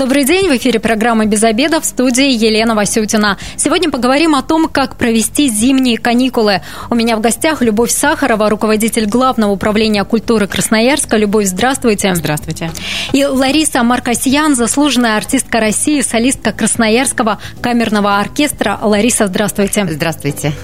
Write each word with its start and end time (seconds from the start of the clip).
Добрый 0.00 0.24
день, 0.24 0.48
в 0.48 0.56
эфире 0.56 0.80
программа 0.80 1.26
«Без 1.26 1.44
обеда» 1.44 1.78
в 1.78 1.84
студии 1.84 2.32
Елена 2.32 2.74
Васютина. 2.74 3.36
Сегодня 3.58 3.90
поговорим 3.90 4.34
о 4.34 4.40
том, 4.40 4.66
как 4.66 4.96
провести 4.96 5.50
зимние 5.50 5.98
каникулы. 5.98 6.62
У 6.88 6.94
меня 6.94 7.16
в 7.16 7.20
гостях 7.20 7.60
Любовь 7.60 7.90
Сахарова, 7.90 8.48
руководитель 8.48 9.04
Главного 9.04 9.50
управления 9.50 10.02
культуры 10.04 10.46
Красноярска. 10.46 11.18
Любовь, 11.18 11.44
здравствуйте. 11.44 12.14
Здравствуйте. 12.14 12.70
И 13.12 13.22
Лариса 13.26 13.82
Маркосьян, 13.82 14.56
заслуженная 14.56 15.18
артистка 15.18 15.60
России, 15.60 16.00
солистка 16.00 16.52
Красноярского 16.52 17.38
камерного 17.60 18.20
оркестра. 18.20 18.78
Лариса, 18.80 19.26
здравствуйте. 19.26 19.86
Здравствуйте. 19.86 20.54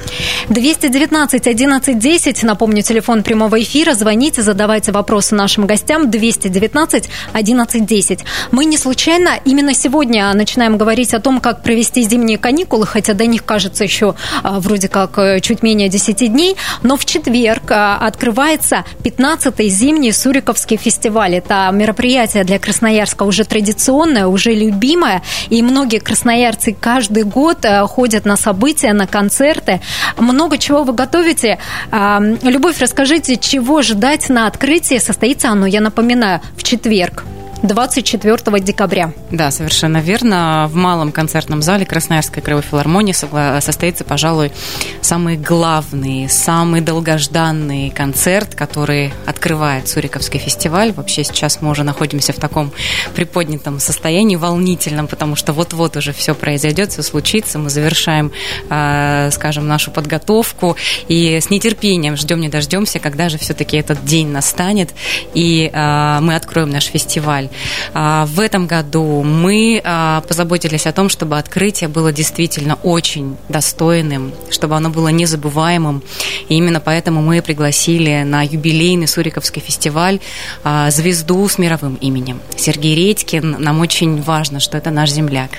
219 0.48 1.46
11 1.46 1.98
10, 1.98 2.42
напомню, 2.42 2.80
телефон 2.80 3.23
прямого 3.23 3.60
эфира. 3.60 3.92
Звоните, 3.92 4.40
задавайте 4.40 4.92
вопросы 4.92 5.34
нашим 5.34 5.66
гостям. 5.66 6.10
219 6.10 7.10
11 7.34 7.84
10. 7.84 8.20
Мы 8.50 8.64
не 8.64 8.78
случайно 8.78 9.25
Именно, 9.26 9.40
именно 9.44 9.74
сегодня 9.74 10.32
начинаем 10.34 10.78
говорить 10.78 11.12
о 11.12 11.18
том, 11.18 11.40
как 11.40 11.62
провести 11.62 12.02
зимние 12.02 12.38
каникулы, 12.38 12.86
хотя 12.86 13.12
до 13.12 13.26
них, 13.26 13.44
кажется, 13.44 13.82
еще 13.82 14.14
а, 14.44 14.60
вроде 14.60 14.88
как 14.88 15.18
э, 15.18 15.40
чуть 15.40 15.64
менее 15.64 15.88
10 15.88 16.32
дней, 16.32 16.56
но 16.84 16.96
в 16.96 17.04
четверг 17.04 17.64
а, 17.70 17.96
открывается 17.96 18.84
15-й 19.02 19.68
зимний 19.68 20.12
Суриковский 20.12 20.76
фестиваль. 20.76 21.34
Это 21.34 21.68
мероприятие 21.72 22.44
для 22.44 22.60
Красноярска 22.60 23.24
уже 23.24 23.44
традиционное, 23.44 24.28
уже 24.28 24.54
любимое, 24.54 25.22
и 25.48 25.60
многие 25.60 25.98
красноярцы 25.98 26.76
каждый 26.78 27.24
год 27.24 27.64
э, 27.64 27.84
ходят 27.86 28.26
на 28.26 28.36
события, 28.36 28.92
на 28.92 29.08
концерты. 29.08 29.80
Много 30.16 30.56
чего 30.56 30.84
вы 30.84 30.92
готовите. 30.92 31.58
А, 31.90 32.20
Любовь, 32.42 32.80
расскажите, 32.80 33.36
чего 33.38 33.82
ждать 33.82 34.29
на 34.29 34.46
открытии? 34.46 34.98
Состоится 34.98 35.48
оно, 35.48 35.66
я 35.66 35.80
напоминаю, 35.80 36.40
в 36.56 36.62
четверг. 36.62 37.24
24 37.62 38.60
декабря. 38.60 39.12
Да, 39.30 39.51
совершенно 39.51 39.99
верно. 39.99 40.68
В 40.71 40.74
малом 40.74 41.10
концертном 41.10 41.63
зале 41.63 41.87
Красноярской 41.87 42.43
краевой 42.43 42.63
филармонии 42.63 43.13
состоится, 43.13 44.04
пожалуй, 44.04 44.52
самый 45.01 45.37
главный, 45.37 46.29
самый 46.29 46.80
долгожданный 46.82 47.90
концерт, 47.90 48.54
который 48.54 49.13
открывает 49.24 49.88
Суриковский 49.88 50.38
фестиваль. 50.38 50.93
Вообще 50.93 51.24
сейчас 51.24 51.63
мы 51.63 51.71
уже 51.71 51.82
находимся 51.82 52.32
в 52.32 52.37
таком 52.37 52.73
приподнятом 53.15 53.80
состоянии, 53.80 54.37
волнительном, 54.37 55.07
потому 55.07 55.35
что 55.35 55.52
вот-вот 55.52 55.96
уже 55.96 56.13
все 56.13 56.35
произойдет, 56.35 56.93
все 56.93 57.02
случится. 57.02 57.59
Мы 57.59 57.70
завершаем, 57.70 58.32
а, 58.68 59.30
скажем, 59.30 59.66
нашу 59.66 59.91
подготовку 59.91 60.76
и 61.09 61.41
с 61.41 61.48
нетерпением 61.51 62.16
ждем, 62.16 62.41
не 62.41 62.48
дождемся, 62.48 62.98
когда 62.98 63.29
же 63.29 63.38
все-таки 63.38 63.79
этот 63.79 64.04
день 64.04 64.28
настанет, 64.28 64.91
и 65.32 65.70
а, 65.72 66.20
мы 66.20 66.34
откроем 66.37 66.70
наш 66.70 66.84
фестиваль 66.84 67.45
фестиваль. 67.47 67.50
А, 67.94 68.26
в 68.26 68.41
этом 68.41 68.66
году 68.66 69.22
мы 69.22 69.80
а, 69.84 70.20
позаботились 70.22 70.86
о 70.86 70.92
том, 70.92 71.08
чтобы 71.08 71.38
открытие 71.38 71.88
было 71.88 72.12
действительно 72.12 72.78
очень 72.82 73.36
достойным, 73.48 74.32
чтобы 74.50 74.76
оно 74.76 74.91
было 74.91 75.08
незабываемым. 75.08 76.02
И 76.48 76.54
именно 76.54 76.80
поэтому 76.80 77.22
мы 77.22 77.42
пригласили 77.42 78.22
на 78.22 78.42
юбилейный 78.42 79.06
Суриковский 79.06 79.62
фестиваль 79.62 80.20
а, 80.64 80.91
звезду 80.91 81.48
с 81.48 81.58
мировым 81.58 81.97
именем. 81.97 82.41
Сергей 82.56 82.94
Редькин. 82.94 83.56
Нам 83.58 83.80
очень 83.80 84.22
важно, 84.22 84.60
что 84.60 84.78
это 84.78 84.91
наш 84.91 85.10
земляк. 85.10 85.50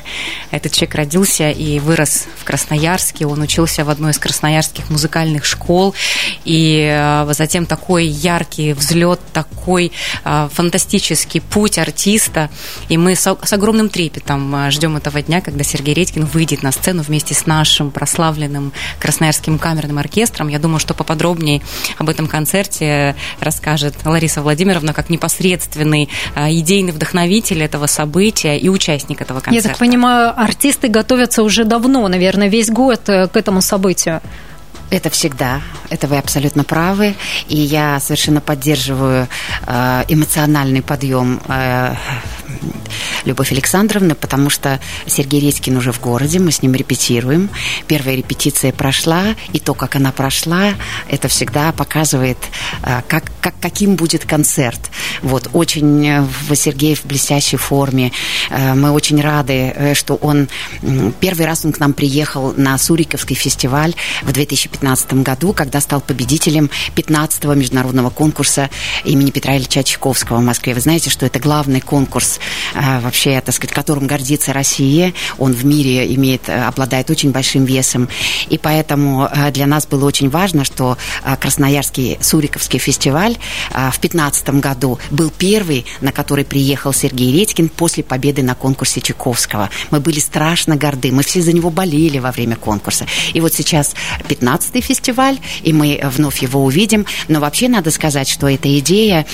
Этот 0.51 0.73
человек 0.73 0.95
родился 0.95 1.49
и 1.49 1.79
вырос 1.79 2.25
в 2.37 2.43
Красноярске. 2.43 3.25
Он 3.25 3.41
учился 3.41 3.83
в 3.83 3.89
одной 3.89 4.11
из 4.11 4.19
красноярских 4.19 4.89
музыкальных 4.89 5.45
школ. 5.45 5.93
И 6.45 7.25
затем 7.31 7.65
такой 7.65 8.07
яркий 8.07 8.73
взлет, 8.73 9.19
такой 9.33 9.91
фантастический 10.23 11.41
путь 11.41 11.76
путь 11.77 11.87
артиста. 11.87 12.49
И 12.89 12.97
мы 12.97 13.15
с, 13.15 13.35
с 13.43 13.53
огромным 13.53 13.89
трепетом 13.89 14.53
а, 14.55 14.71
ждем 14.71 14.97
этого 14.97 15.21
дня, 15.21 15.41
когда 15.41 15.63
Сергей 15.63 15.93
Редькин 15.93 16.25
выйдет 16.25 16.63
на 16.63 16.71
сцену 16.71 17.03
вместе 17.03 17.33
с 17.33 17.45
нашим 17.45 17.91
прославленным 17.91 18.71
Красноярским 18.99 19.59
камерным 19.59 19.97
оркестром. 19.97 20.49
Я 20.49 20.59
думаю, 20.59 20.79
что 20.79 20.93
поподробнее 20.93 21.61
об 21.97 22.09
этом 22.09 22.27
концерте 22.27 23.15
расскажет 23.39 23.95
Лариса 24.05 24.41
Владимировна, 24.41 24.93
как 24.93 25.09
непосредственный 25.09 26.09
а, 26.35 26.51
идейный 26.51 26.91
вдохновитель 26.91 27.63
этого 27.63 27.87
события 27.87 28.57
и 28.57 28.69
участник 28.69 29.21
этого 29.21 29.39
концерта. 29.39 29.67
Я 29.67 29.73
так 29.73 29.79
понимаю, 29.79 30.33
артисты 30.39 30.87
готовятся 30.87 31.43
уже 31.43 31.63
давно, 31.63 32.07
наверное, 32.07 32.49
весь 32.49 32.69
год 32.69 33.09
э, 33.09 33.27
к 33.27 33.37
этому 33.37 33.61
событию. 33.61 34.21
Это 34.89 35.09
всегда, 35.09 35.61
это 35.89 36.07
вы 36.07 36.17
абсолютно 36.17 36.63
правы, 36.63 37.15
и 37.47 37.57
я 37.57 37.99
совершенно 37.99 38.39
поддерживаю 38.39 39.27
э, 39.65 40.03
эмоциональный 40.07 40.81
подъем 40.81 41.41
э, 41.47 41.93
Любовь 43.25 43.51
Александровны, 43.51 44.15
потому 44.15 44.49
что 44.49 44.79
Сергей 45.05 45.41
Редькин 45.41 45.77
уже 45.77 45.91
в 45.91 45.99
городе, 45.99 46.39
мы 46.39 46.51
с 46.51 46.61
ним 46.61 46.73
репетируем. 46.75 47.49
Первая 47.87 48.15
репетиция 48.15 48.71
прошла, 48.71 49.35
и 49.53 49.59
то, 49.59 49.73
как 49.73 49.95
она 49.95 50.11
прошла, 50.11 50.73
это 51.09 51.27
всегда 51.27 51.71
показывает, 51.71 52.37
э, 52.83 53.01
как, 53.07 53.25
как, 53.41 53.55
каким 53.59 53.95
будет 53.95 54.25
концерт. 54.25 54.79
Вот, 55.21 55.49
очень 55.53 56.07
э, 56.07 56.25
Сергей 56.55 56.95
в 56.95 57.05
блестящей 57.05 57.57
форме. 57.57 58.11
Э, 58.49 58.73
мы 58.73 58.91
очень 58.91 59.21
рады, 59.21 59.93
что 59.95 60.15
он... 60.15 60.47
Первый 61.19 61.45
раз 61.45 61.65
он 61.65 61.71
к 61.71 61.79
нам 61.79 61.93
приехал 61.93 62.53
на 62.55 62.77
Суриковский 62.77 63.35
фестиваль 63.35 63.95
в 64.23 64.31
2015 64.31 65.13
году, 65.15 65.53
когда 65.53 65.81
стал 65.81 66.01
победителем 66.01 66.69
15-го 66.95 67.53
международного 67.53 68.09
конкурса 68.09 68.69
имени 69.03 69.31
Петра 69.31 69.57
Ильича 69.57 69.83
Чайковского 69.83 70.37
в 70.37 70.43
Москве. 70.43 70.73
Вы 70.73 70.81
знаете, 70.81 71.09
что 71.09 71.25
это 71.25 71.39
главный 71.39 71.81
конкурс 71.81 72.39
вообще 72.73 73.27
вообще, 73.27 73.41
так 73.41 73.55
сказать, 73.55 73.73
которым 73.73 74.07
гордится 74.07 74.53
Россия. 74.53 75.13
Он 75.37 75.53
в 75.53 75.65
мире 75.65 76.13
имеет, 76.15 76.49
э, 76.49 76.65
обладает 76.65 77.09
очень 77.09 77.31
большим 77.31 77.65
весом. 77.65 78.07
И 78.49 78.57
поэтому 78.57 79.27
э, 79.27 79.51
для 79.51 79.65
нас 79.65 79.87
было 79.87 80.05
очень 80.05 80.29
важно, 80.29 80.63
что 80.63 80.97
э, 81.23 81.35
Красноярский 81.37 82.17
Суриковский 82.21 82.79
фестиваль 82.79 83.37
в 83.69 83.99
2015 83.99 84.49
году 84.61 84.99
был 85.11 85.31
первый, 85.35 85.85
на 86.01 86.11
который 86.11 86.45
приехал 86.45 86.93
Сергей 86.93 87.31
Редькин 87.33 87.69
после 87.69 88.03
победы 88.03 88.43
на 88.43 88.55
конкурсе 88.55 89.01
Чайковского. 89.01 89.69
Мы 89.91 89.99
были 89.99 90.19
страшно 90.19 90.75
горды, 90.75 91.11
мы 91.11 91.23
все 91.23 91.41
за 91.41 91.53
него 91.53 91.69
болели 91.69 92.19
во 92.19 92.31
время 92.31 92.55
конкурса. 92.55 93.05
И 93.33 93.41
вот 93.41 93.53
сейчас 93.53 93.95
15-й 94.29 94.81
фестиваль, 94.81 95.39
и 95.63 95.73
мы 95.73 95.99
вновь 96.03 96.41
его 96.41 96.63
увидим. 96.63 97.05
Но 97.27 97.39
вообще 97.39 97.67
надо 97.67 97.91
сказать, 97.91 98.29
что 98.29 98.47
эта 98.47 98.77
идея 98.79 99.25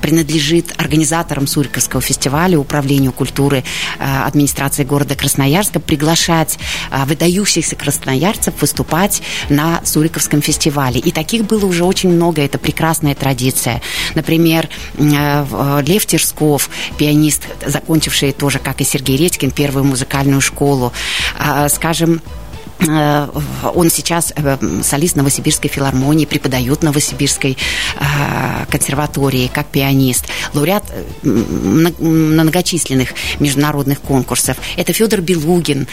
принадлежит 0.00 0.74
организаторам 0.76 1.46
Суриковского 1.46 2.01
фестиваля, 2.02 2.58
управлению 2.58 3.12
культуры 3.12 3.64
э, 3.98 4.22
администрации 4.24 4.84
города 4.84 5.14
Красноярска 5.14 5.80
приглашать 5.80 6.58
э, 6.90 7.04
выдающихся 7.04 7.76
красноярцев 7.76 8.54
выступать 8.60 9.22
на 9.48 9.80
Суриковском 9.84 10.42
фестивале. 10.42 11.00
И 11.00 11.10
таких 11.10 11.44
было 11.44 11.66
уже 11.66 11.84
очень 11.84 12.10
много, 12.10 12.42
это 12.42 12.58
прекрасная 12.58 13.14
традиция. 13.14 13.80
Например, 14.14 14.68
э, 14.98 15.82
Лев 15.86 16.06
Терсков, 16.06 16.68
пианист, 16.98 17.42
закончивший 17.66 18.32
тоже, 18.32 18.58
как 18.58 18.80
и 18.80 18.84
Сергей 18.84 19.16
Редькин, 19.16 19.50
первую 19.50 19.84
музыкальную 19.84 20.40
школу. 20.40 20.92
Скажем, 21.68 22.20
Э, 22.20 22.41
он 22.80 23.90
сейчас 23.90 24.32
э, 24.34 24.58
солист 24.82 25.16
Новосибирской 25.16 25.70
филармонии, 25.70 26.24
преподает 26.24 26.80
в 26.80 26.82
Новосибирской 26.82 27.56
э, 27.56 28.66
консерватории 28.70 29.50
как 29.52 29.66
пианист, 29.66 30.26
лауреат 30.54 30.84
многочисленных 31.22 33.10
международных 33.38 34.00
конкурсов. 34.00 34.56
Это 34.76 34.92
Федор 34.92 35.20
Белугин, 35.20 35.86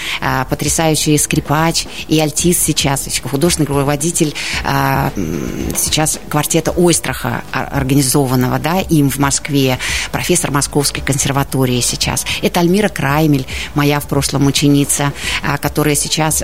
потрясающий 0.49 1.17
скрипач 1.17 1.85
и 2.07 2.19
альтист 2.19 2.63
сейчас, 2.63 3.07
художественный 3.23 3.67
руководитель 3.67 4.33
сейчас 4.63 6.19
квартета 6.29 6.71
Ойстраха 6.71 7.43
организованного, 7.51 8.59
да, 8.59 8.79
им 8.79 9.09
в 9.09 9.17
Москве, 9.17 9.77
профессор 10.11 10.51
Московской 10.51 11.03
консерватории 11.03 11.81
сейчас. 11.81 12.25
Это 12.41 12.59
Альмира 12.59 12.89
Краймель, 12.89 13.45
моя 13.75 13.99
в 13.99 14.07
прошлом 14.07 14.47
ученица, 14.47 15.13
которая 15.61 15.95
сейчас 15.95 16.43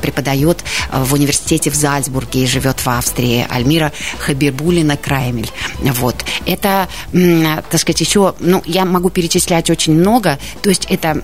преподает 0.00 0.64
э, 0.90 1.02
в 1.02 1.12
университете 1.14 1.70
в 1.70 1.74
Зальцбурге 1.74 2.44
и 2.44 2.46
живет 2.46 2.80
в 2.80 2.88
Австрии. 2.88 3.46
Альмира 3.48 3.92
Хабибулина 4.18 4.96
Краймель. 4.96 5.50
Вот. 5.80 6.24
Это, 6.46 6.88
так 7.12 7.80
сказать, 7.80 8.00
еще, 8.00 8.34
ну, 8.38 8.62
я 8.66 8.84
могу 8.84 9.10
перечислять 9.10 9.70
очень 9.70 9.94
много. 9.94 10.38
То 10.62 10.68
есть 10.68 10.86
это 10.88 11.22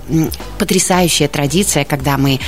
потрясающая 0.57 1.27
традиция, 1.27 1.85
когда 1.85 2.17
мы 2.17 2.39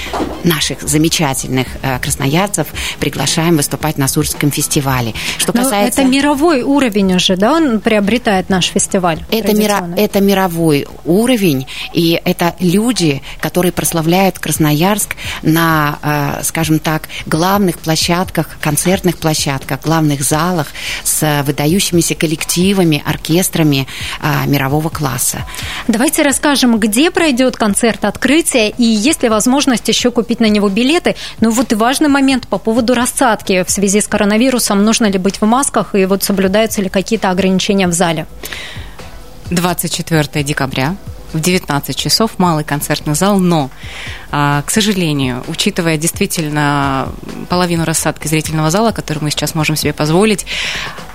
наших 0.44 0.82
замечательных 0.82 1.68
э, 1.82 2.00
красноярцев 2.00 2.68
приглашаем 3.00 3.58
выступать 3.58 3.98
на 3.98 4.08
Сурском 4.08 4.52
фестивале. 4.52 5.14
Что 5.38 5.52
Но 5.56 5.64
касается... 5.64 6.02
Это 6.02 6.10
мировой 6.10 6.62
уровень 6.62 7.16
уже, 7.16 7.36
да, 7.36 7.54
он 7.54 7.80
приобретает 7.82 8.50
наш 8.50 8.68
фестиваль? 8.68 9.24
Это, 9.32 9.54
мира... 9.54 9.90
это 9.98 10.22
мировой 10.22 10.88
уровень, 11.06 11.68
и 11.94 12.20
это 12.24 12.56
люди, 12.60 13.22
которые 13.42 13.72
прославляют 13.72 14.40
Красноярск 14.40 15.16
на 15.42 15.89
на, 16.02 16.40
скажем 16.44 16.80
так, 16.80 17.10
главных 17.26 17.80
площадках, 17.80 18.48
концертных 18.62 19.18
площадках, 19.18 19.82
главных 19.82 20.24
залах 20.24 20.68
с 21.04 21.44
выдающимися 21.46 22.16
коллективами, 22.16 23.04
оркестрами 23.06 23.88
мирового 24.46 24.90
класса. 24.90 25.46
Давайте 25.88 26.24
расскажем, 26.24 26.80
где 26.80 27.12
пройдет 27.12 27.56
концерт 27.56 28.06
открытия 28.06 28.70
и 28.70 28.84
есть 28.84 29.24
ли 29.24 29.30
возможность 29.30 29.88
еще 29.88 30.12
купить 30.12 30.40
на 30.40 30.50
него 30.50 30.70
билеты. 30.70 31.16
Ну 31.40 31.52
вот 31.52 31.72
и 31.72 31.76
важный 31.76 32.10
момент 32.10 32.48
по 32.48 32.58
поводу 32.58 32.94
рассадки 32.94 33.64
в 33.64 33.72
связи 33.72 34.02
с 34.02 34.08
коронавирусом. 34.08 34.84
Нужно 34.84 35.06
ли 35.08 35.18
быть 35.18 35.42
в 35.42 35.46
масках 35.46 35.96
и 35.96 36.06
вот 36.06 36.24
соблюдаются 36.24 36.82
ли 36.82 36.90
какие-то 36.90 37.30
ограничения 37.30 37.88
в 37.88 37.94
зале? 37.94 38.28
24 39.50 40.44
декабря 40.44 40.96
в 41.34 41.40
19 41.40 41.96
часов 41.96 42.32
малый 42.38 42.64
концертный 42.64 43.16
зал, 43.16 43.40
но, 43.40 43.70
а, 44.32 44.64
к 44.66 44.72
сожалению, 44.72 45.44
учитывая 45.48 45.98
действительно 45.98 47.10
половину 47.50 47.86
рассадки 47.86 48.28
зрительного 48.28 48.72
зала, 48.72 48.92
который 48.92 49.20
мы 49.20 49.32
сейчас 49.32 49.56
можем 49.56 49.76
себе 49.76 49.94
позволить, 49.94 50.46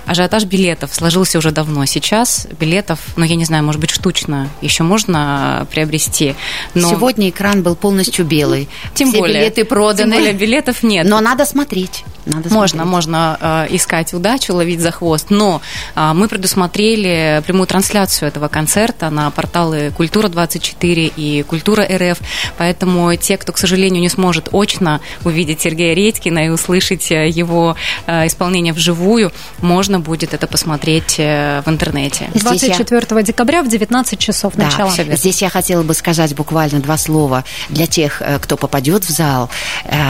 ажиотаж 0.05 0.45
билетов 0.45 0.93
сложился 0.93 1.37
уже 1.37 1.51
давно. 1.51 1.85
Сейчас 1.85 2.47
билетов, 2.59 2.99
ну, 3.15 3.25
я 3.25 3.35
не 3.35 3.45
знаю, 3.45 3.63
может 3.63 3.81
быть, 3.81 3.89
штучно 3.89 4.49
еще 4.61 4.83
можно 4.83 5.67
приобрести. 5.71 6.35
Но... 6.73 6.89
Сегодня 6.89 7.29
экран 7.29 7.63
был 7.63 7.75
полностью 7.75 8.25
белый. 8.25 8.69
Тем 8.93 9.09
Все 9.09 9.19
более. 9.19 9.39
билеты 9.39 9.65
проданы. 9.65 10.11
Тем 10.11 10.19
более 10.19 10.33
билетов 10.33 10.83
нет. 10.83 11.07
Но 11.07 11.19
надо 11.21 11.45
смотреть. 11.45 12.03
Надо 12.25 12.49
можно, 12.49 12.83
смотреть. 12.83 12.91
можно 12.91 13.37
э, 13.39 13.75
искать 13.75 14.13
удачу, 14.13 14.53
ловить 14.53 14.79
за 14.79 14.91
хвост. 14.91 15.27
Но 15.29 15.61
э, 15.95 16.11
мы 16.13 16.27
предусмотрели 16.27 17.41
прямую 17.45 17.67
трансляцию 17.67 18.29
этого 18.29 18.47
концерта 18.47 19.09
на 19.09 19.29
порталы 19.31 19.91
Культура24 20.05 21.13
и 21.15 21.43
Культура 21.43 21.83
РФ. 21.83 22.19
Поэтому 22.57 23.15
те, 23.15 23.37
кто, 23.37 23.51
к 23.51 23.57
сожалению, 23.57 24.01
не 24.01 24.09
сможет 24.09 24.49
очно 24.51 25.01
увидеть 25.23 25.61
Сергея 25.61 25.93
Редькина 25.93 26.45
и 26.45 26.49
услышать 26.49 27.11
э, 27.11 27.29
его 27.29 27.75
э, 28.05 28.27
исполнение 28.27 28.73
вживую, 28.73 29.31
можно 29.59 29.99
будет 29.99 30.33
это 30.33 30.47
посмотреть 30.47 31.15
э, 31.17 31.61
в 31.65 31.69
интернете. 31.69 32.29
24 32.33 33.07
я... 33.09 33.21
декабря 33.21 33.63
в 33.63 33.67
19 33.67 34.19
часов 34.19 34.53
да, 34.55 34.65
начала. 34.65 34.91
Здесь 35.15 35.41
я 35.41 35.49
хотела 35.49 35.83
бы 35.83 35.93
сказать 35.93 36.35
буквально 36.35 36.79
два 36.79 36.97
слова 36.97 37.43
для 37.69 37.87
тех, 37.87 38.21
кто 38.41 38.57
попадет 38.57 39.03
в 39.03 39.09
зал, 39.09 39.49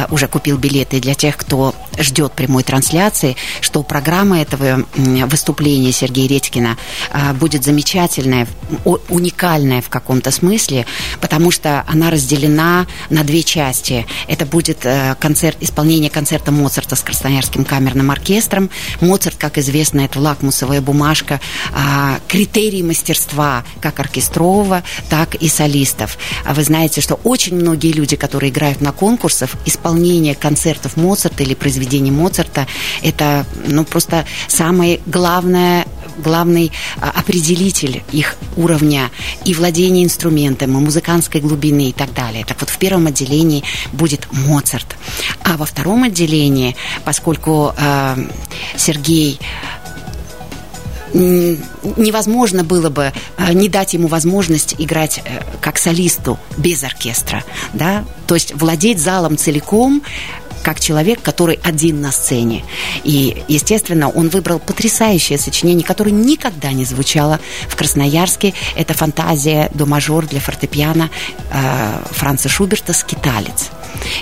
уже 0.09 0.27
купил 0.27 0.57
билеты, 0.57 0.97
и 0.97 0.99
для 0.99 1.13
тех, 1.13 1.37
кто 1.37 1.73
ждет 1.97 2.33
прямой 2.33 2.63
трансляции, 2.63 3.35
что 3.61 3.83
программа 3.83 4.41
этого 4.41 4.85
выступления 4.95 5.91
Сергея 5.91 6.27
Редькина 6.27 6.77
будет 7.33 7.63
замечательная, 7.63 8.47
уникальная 9.09 9.81
в 9.85 9.89
каком-то 9.89 10.31
смысле, 10.31 10.85
потому 11.21 11.51
что 11.51 11.83
она 11.87 12.09
разделена 12.09 12.87
на 13.09 13.23
две 13.23 13.43
части. 13.43 14.05
Это 14.27 14.45
будет 14.45 14.85
э, 14.85 15.15
концерт, 15.19 15.57
исполнение 15.61 16.09
концерта 16.09 16.51
Моцарта 16.51 16.95
с 16.95 17.01
Красноярским 17.01 17.65
камерным 17.65 18.11
оркестром. 18.11 18.69
Моцарт, 19.01 19.35
как 19.37 19.57
известно, 19.57 20.01
это 20.01 20.19
лакмусовая 20.19 20.81
бумажка, 20.81 21.39
а, 21.73 22.19
критерий 22.27 22.83
мастерства 22.83 23.63
как 23.79 23.99
оркестрового, 23.99 24.83
так 25.09 25.35
и 25.35 25.47
солистов. 25.47 26.17
А 26.43 26.53
вы 26.53 26.63
знаете, 26.63 27.01
что 27.01 27.15
очень 27.23 27.55
многие 27.55 27.91
люди, 27.91 28.15
которые 28.15 28.51
играют 28.51 28.81
на 28.81 28.91
конкурсах, 28.91 29.51
исполнение 29.65 30.35
концертов 30.35 30.97
Моцарта 30.97 31.43
или 31.43 31.53
произведений 31.53 32.11
Моцарта 32.11 32.67
это 33.01 33.45
ну, 33.67 33.83
просто 33.83 34.25
самое 34.47 34.99
главное 35.05 35.84
главный 36.17 36.71
а, 36.99 37.11
определитель 37.11 38.03
их 38.11 38.35
уровня 38.57 39.11
и 39.43 39.53
владения 39.53 40.03
инструментом, 40.03 40.77
и 40.77 40.81
музыкантской 40.81 41.41
глубины 41.41 41.89
и 41.89 41.93
так 41.93 42.13
далее. 42.13 42.45
Так 42.45 42.59
вот, 42.61 42.69
в 42.69 42.77
первом 42.77 43.07
отделении 43.07 43.63
будет 43.93 44.27
Моцарт. 44.31 44.95
А 45.43 45.57
во 45.57 45.65
втором 45.65 46.03
отделении, 46.03 46.75
поскольку 47.03 47.73
э, 47.77 48.15
Сергей 48.77 49.39
невозможно 51.13 52.63
было 52.63 52.89
бы 52.89 53.13
э, 53.37 53.53
не 53.53 53.69
дать 53.69 53.93
ему 53.93 54.07
возможность 54.07 54.75
играть 54.77 55.21
э, 55.23 55.41
как 55.61 55.77
солисту 55.77 56.37
без 56.57 56.83
оркестра, 56.83 57.43
да, 57.73 58.03
то 58.27 58.35
есть 58.35 58.53
владеть 58.53 58.99
залом 58.99 59.37
целиком, 59.37 60.01
как 60.65 60.79
человек, 60.79 61.21
который 61.21 61.59
один 61.61 62.01
на 62.01 62.11
сцене. 62.11 62.65
И, 63.03 63.43
естественно, 63.47 64.09
он 64.09 64.29
выбрал 64.29 64.57
потрясающее 64.57 65.37
сочинение, 65.37 65.85
которое 65.85 66.09
никогда 66.09 66.71
не 66.71 66.85
звучало 66.85 67.39
в 67.69 67.75
Красноярске. 67.75 68.55
Это 68.75 68.95
фантазия 68.95 69.69
до 69.75 69.85
мажор 69.85 70.25
для 70.25 70.39
фортепиано 70.39 71.11
э, 71.51 72.03
Франца 72.09 72.49
Шуберта 72.49 72.93
«Скиталец». 72.93 73.69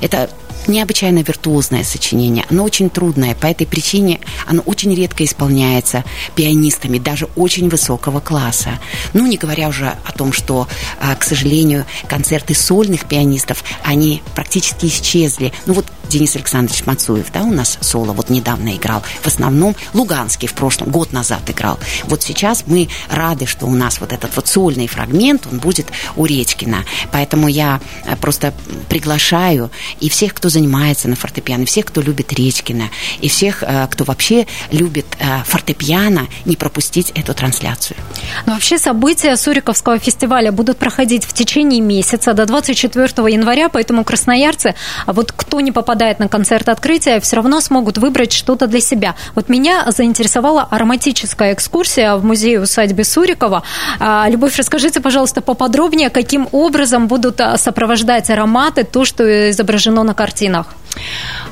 Это 0.02 0.30
необычайно 0.68 1.20
виртуозное 1.20 1.84
сочинение. 1.84 2.46
Оно 2.50 2.64
очень 2.64 2.90
трудное. 2.90 3.36
По 3.36 3.48
этой 3.48 3.68
причине 3.68 4.20
оно 4.48 4.62
очень 4.62 4.94
редко 4.96 5.24
исполняется 5.24 6.04
пианистами, 6.36 7.00
даже 7.00 7.28
очень 7.36 7.70
высокого 7.70 8.20
класса. 8.20 8.80
Ну, 9.14 9.28
не 9.28 9.38
говоря 9.38 9.68
уже 9.68 9.96
о 10.06 10.12
том, 10.12 10.34
что, 10.34 10.68
а, 11.00 11.16
к 11.16 11.24
сожалению, 11.24 11.86
концерты 12.08 12.54
сольных 12.56 13.06
пианистов, 13.06 13.64
они 13.84 14.22
практически 14.36 14.88
исчезли. 14.88 15.54
Ну, 15.66 15.74
вот 15.74 15.86
Денис 16.10 16.36
Александрович 16.36 16.86
Мацуев, 16.86 17.32
да, 17.32 17.42
у 17.42 17.52
нас 17.52 17.78
соло 17.82 18.14
вот 18.14 18.30
недавно 18.30 18.76
играл. 18.76 19.02
В 19.22 19.28
основном 19.28 19.76
Луганский 19.94 20.48
в 20.48 20.54
прошлом, 20.54 20.92
год 20.92 21.12
назад 21.12 21.50
играл. 21.50 21.80
Вот 22.04 22.22
сейчас 22.22 22.66
мы 22.68 22.90
рады, 23.10 23.46
что 23.46 23.66
у 23.66 23.74
нас 23.74 24.00
вот 24.00 24.14
этот 24.14 24.36
вот 24.36 24.48
сольный 24.48 24.88
фрагмент, 24.88 25.48
он 25.52 25.60
будет 25.60 25.88
у 26.16 26.26
Редькина. 26.26 26.86
Поэтому 27.12 27.48
я 27.48 27.82
э, 28.06 28.16
просто 28.16 28.54
приглашаю 28.90 29.72
и 30.00 30.10
всех, 30.10 30.34
кто 30.34 30.50
занимается 30.54 31.10
на 31.10 31.16
фортепиано, 31.16 31.66
всех, 31.66 31.86
кто 31.86 32.02
любит 32.02 32.32
Редькина, 32.32 32.90
и 33.20 33.28
всех, 33.28 33.64
э, 33.64 33.88
кто 33.92 34.04
вообще 34.04 34.48
любит 34.72 35.06
э, 35.20 35.44
фортепиано, 35.46 36.28
не 36.46 36.56
пропустить 36.56 37.12
эту 37.16 37.34
трансляцию. 37.34 37.98
Но 38.46 38.54
вообще 38.54 38.78
события 38.78 39.36
Суриковского 39.36 40.00
фестиваля 40.00 40.52
будут 40.52 40.78
проходить 40.78 41.26
в 41.26 41.34
течение 41.34 41.82
месяца 41.82 42.34
до 42.34 42.46
24 42.46 43.08
января, 43.34 43.70
поэтому 43.70 44.04
красноярцы, 44.04 44.76
а 45.06 45.14
вот 45.14 45.32
кто 45.32 45.60
не 45.60 45.72
попадает 45.72 46.20
на 46.20 46.28
концерт 46.28 46.70
открытия, 46.70 47.20
все 47.20 47.36
равно 47.38 47.60
смогут 47.62 47.98
выбрать 47.98 48.32
что-то 48.32 48.68
для 48.68 48.80
себя. 48.80 49.16
Вот 49.36 49.50
меня 49.50 49.92
заинтересовала 49.92 50.64
ароматическая 50.64 51.54
экскурсия 51.54 52.16
в 52.16 52.24
музее 52.24 52.62
усадьбы 52.62 53.04
Сурикова. 53.04 53.64
А, 54.00 54.28
Любовь, 54.30 54.58
расскажите, 54.58 55.00
пожалуйста, 55.00 55.42
поподробнее, 55.42 56.10
каким 56.10 56.48
образом 56.52 57.08
будут 57.08 57.42
а, 57.42 57.58
сопровождать 57.58 58.30
ароматы, 58.30 58.84
то, 58.84 59.04
что 59.04 59.50
изображено 59.50 60.04
на 60.04 60.14
картине 60.14 60.43
картинах. 60.44 60.83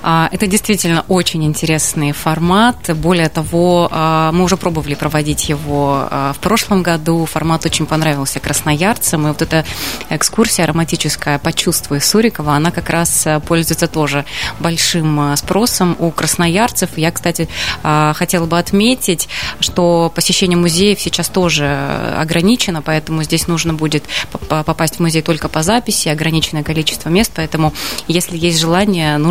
А, 0.03 0.29
это 0.31 0.47
действительно 0.47 1.05
очень 1.07 1.43
интересный 1.43 2.11
формат. 2.11 2.89
Более 2.95 3.29
того, 3.29 3.87
а, 3.91 4.31
мы 4.31 4.43
уже 4.43 4.57
пробовали 4.57 4.95
проводить 4.95 5.49
его 5.49 6.07
а, 6.09 6.33
в 6.33 6.39
прошлом 6.39 6.81
году. 6.83 7.25
Формат 7.25 7.65
очень 7.65 7.85
понравился 7.85 8.39
красноярцам. 8.39 9.25
И 9.25 9.29
вот 9.29 9.41
эта 9.41 9.65
экскурсия 10.09 10.65
ароматическая 10.65 11.39
«Почувствуй 11.39 12.01
Сурикова», 12.01 12.55
она 12.55 12.71
как 12.71 12.89
раз 12.89 13.27
пользуется 13.47 13.87
тоже 13.87 14.25
большим 14.59 15.35
спросом 15.35 15.95
у 15.99 16.11
красноярцев. 16.11 16.97
Я, 16.97 17.11
кстати, 17.11 17.47
хотела 17.83 18.45
бы 18.45 18.57
отметить, 18.57 19.29
что 19.59 20.11
посещение 20.13 20.57
музеев 20.57 20.99
сейчас 20.99 21.29
тоже 21.29 22.15
ограничено, 22.17 22.81
поэтому 22.81 23.23
здесь 23.23 23.47
нужно 23.47 23.73
будет 23.73 24.03
попасть 24.47 24.95
в 24.95 24.99
музей 24.99 25.21
только 25.21 25.47
по 25.49 25.63
записи, 25.63 26.09
ограниченное 26.09 26.63
количество 26.63 27.09
мест, 27.09 27.31
поэтому 27.35 27.73
если 28.07 28.37
есть 28.37 28.59
желание, 28.59 29.17
нужно 29.17 29.30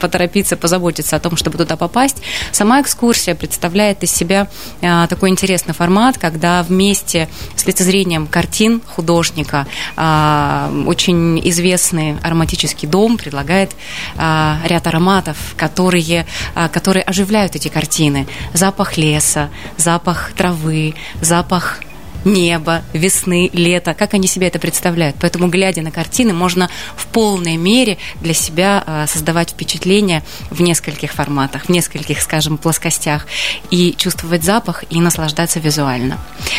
поторопиться, 0.00 0.56
позаботиться 0.56 1.16
о 1.16 1.20
том, 1.20 1.36
чтобы 1.36 1.58
туда 1.58 1.76
попасть. 1.76 2.22
Сама 2.52 2.80
экскурсия 2.80 3.34
представляет 3.34 4.02
из 4.02 4.10
себя 4.10 4.48
а, 4.82 5.06
такой 5.06 5.30
интересный 5.30 5.74
формат, 5.74 6.18
когда 6.18 6.62
вместе 6.62 7.28
с 7.54 7.66
лицезрением 7.66 8.26
картин 8.26 8.80
художника 8.86 9.66
а, 9.96 10.70
очень 10.86 11.40
известный 11.48 12.16
ароматический 12.22 12.88
дом 12.88 13.16
предлагает 13.16 13.72
а, 14.16 14.58
ряд 14.64 14.86
ароматов, 14.86 15.36
которые, 15.56 16.26
которые 16.72 17.02
оживляют 17.02 17.56
эти 17.56 17.68
картины. 17.68 18.26
Запах 18.52 18.96
леса, 18.96 19.50
запах 19.76 20.32
травы, 20.32 20.94
запах 21.20 21.80
небо, 22.26 22.82
весны, 22.92 23.48
лета, 23.52 23.94
как 23.94 24.12
они 24.14 24.26
себе 24.26 24.48
это 24.48 24.58
представляют. 24.58 25.16
Поэтому, 25.20 25.48
глядя 25.48 25.80
на 25.80 25.90
картины, 25.90 26.34
можно 26.34 26.68
в 26.96 27.06
полной 27.06 27.56
мере 27.56 27.96
для 28.20 28.34
себя 28.34 28.82
а, 28.86 29.06
создавать 29.06 29.50
впечатление 29.50 30.22
в 30.50 30.60
нескольких 30.60 31.12
форматах, 31.12 31.66
в 31.66 31.68
нескольких, 31.68 32.20
скажем, 32.20 32.58
плоскостях, 32.58 33.26
и 33.70 33.94
чувствовать 33.96 34.42
запах 34.42 34.84
и 34.90 35.00
наслаждаться 35.00 35.60
визуально. 35.60 36.18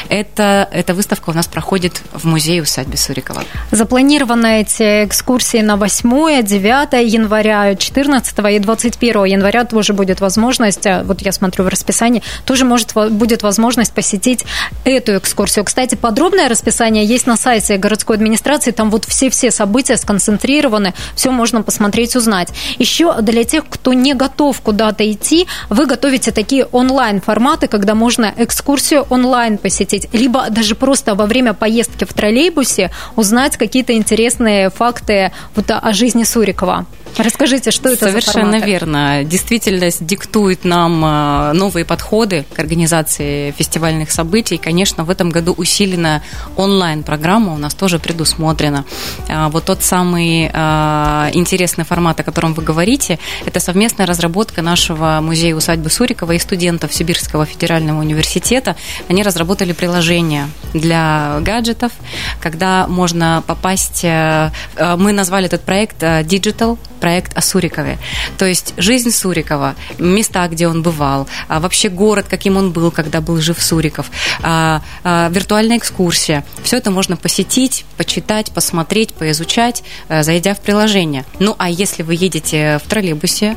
Это, 0.09 0.67
эта 0.71 0.93
выставка 0.93 1.29
у 1.29 1.33
нас 1.33 1.47
проходит 1.47 2.01
в 2.13 2.23
музее 2.25 2.61
усадьбы 2.61 2.97
Сурикова. 2.97 3.43
Запланированы 3.71 4.61
эти 4.61 5.05
экскурсии 5.05 5.59
на 5.59 5.75
8, 5.75 6.43
9 6.43 7.13
января, 7.13 7.75
14 7.75 8.39
и 8.51 8.59
21 8.59 9.25
января 9.25 9.65
тоже 9.65 9.93
будет 9.93 10.21
возможность, 10.21 10.87
а, 10.87 11.03
вот 11.03 11.21
я 11.21 11.31
смотрю 11.33 11.65
в 11.65 11.67
расписании, 11.67 12.23
тоже 12.45 12.63
может, 12.63 12.93
будет 13.11 13.43
возможность 13.43 13.93
посетить 13.93 14.45
эту 14.85 15.17
экскурсию 15.17 15.56
экскурсию. 15.57 15.65
Кстати, 15.65 15.95
подробное 15.95 16.49
расписание 16.49 17.05
есть 17.05 17.27
на 17.27 17.37
сайте 17.37 17.77
городской 17.77 18.17
администрации. 18.17 18.71
Там 18.71 18.89
вот 18.89 19.05
все-все 19.05 19.51
события 19.51 19.97
сконцентрированы, 19.97 20.93
все 21.15 21.31
можно 21.31 21.61
посмотреть, 21.63 22.15
узнать. 22.15 22.49
Еще 22.79 23.13
для 23.21 23.43
тех, 23.43 23.63
кто 23.69 23.93
не 23.93 24.13
готов 24.13 24.59
куда-то 24.61 25.09
идти, 25.11 25.47
вы 25.69 25.85
готовите 25.85 26.31
такие 26.31 26.65
онлайн-форматы, 26.65 27.67
когда 27.67 27.95
можно 27.95 28.33
экскурсию 28.37 29.05
онлайн 29.09 29.57
посетить, 29.57 30.07
либо 30.13 30.49
даже 30.49 30.75
просто 30.75 31.15
во 31.15 31.25
время 31.25 31.53
поездки 31.53 32.05
в 32.05 32.13
троллейбусе 32.13 32.91
узнать 33.15 33.57
какие-то 33.57 33.93
интересные 33.93 34.69
факты 34.69 35.31
вот 35.55 35.65
о 35.69 35.93
жизни 35.93 36.23
Сурикова. 36.23 36.85
Расскажите, 37.17 37.71
что 37.71 37.89
это 37.89 38.07
Совершенно 38.07 38.59
верно. 38.59 39.23
Действительность 39.23 40.05
диктует 40.05 40.65
нам 40.65 41.03
э, 41.03 41.53
новые 41.53 41.83
подходы 41.85 42.45
к 42.53 42.59
организации 42.59 43.51
фестивальных 43.51 44.11
событий. 44.11 44.57
Конечно, 44.57 45.03
в 45.03 45.09
этом 45.09 45.29
году 45.29 45.53
усилена 45.57 46.21
онлайн-программа 46.55 47.53
у 47.53 47.57
нас 47.57 47.73
тоже 47.73 47.99
предусмотрена. 47.99 48.85
А, 49.29 49.49
вот 49.49 49.65
тот 49.65 49.83
самый 49.83 50.49
э, 50.51 51.29
интересный 51.33 51.85
формат, 51.85 52.19
о 52.19 52.23
котором 52.23 52.53
вы 52.53 52.63
говорите, 52.63 53.19
это 53.45 53.59
совместная 53.59 54.05
разработка 54.05 54.61
нашего 54.61 55.19
музея 55.21 55.55
усадьбы 55.55 55.89
Сурикова 55.89 56.33
и 56.33 56.39
студентов 56.39 56.93
Сибирского 56.93 57.45
федерального 57.45 57.99
университета. 57.99 58.75
Они 59.09 59.23
разработали 59.23 59.73
приложение 59.73 60.49
для 60.73 61.39
гаджетов, 61.41 61.91
когда 62.39 62.87
можно 62.87 63.43
попасть... 63.45 64.01
Э, 64.03 64.51
мы 64.97 65.11
назвали 65.11 65.47
этот 65.47 65.61
проект 65.61 66.01
Digital 66.01 66.77
проект 66.99 67.37
о 67.37 67.41
Сурикове. 67.41 67.97
То 68.37 68.45
есть 68.45 68.73
жизнь 68.77 69.11
Сурикова, 69.11 69.75
места, 69.99 70.47
где 70.47 70.67
он 70.67 70.81
бывал, 70.81 71.27
а 71.47 71.59
вообще 71.59 71.89
город, 71.89 72.25
каким 72.29 72.57
он 72.57 72.71
был, 72.71 72.91
когда 72.91 73.21
был 73.21 73.39
жив 73.39 73.61
Суриков, 73.61 74.09
а, 74.41 74.81
а, 75.03 75.29
виртуальная 75.29 75.77
экскурсия. 75.77 76.43
Все 76.63 76.77
это 76.77 76.91
можно 76.91 77.15
посетить, 77.15 77.85
почитать, 77.97 78.51
посмотреть, 78.51 79.13
поизучать, 79.13 79.83
зайдя 80.09 80.55
в 80.55 80.59
приложение. 80.59 81.23
Ну, 81.39 81.55
а 81.57 81.69
если 81.69 82.03
вы 82.03 82.15
едете 82.15 82.79
в 82.83 82.89
троллейбусе, 82.89 83.55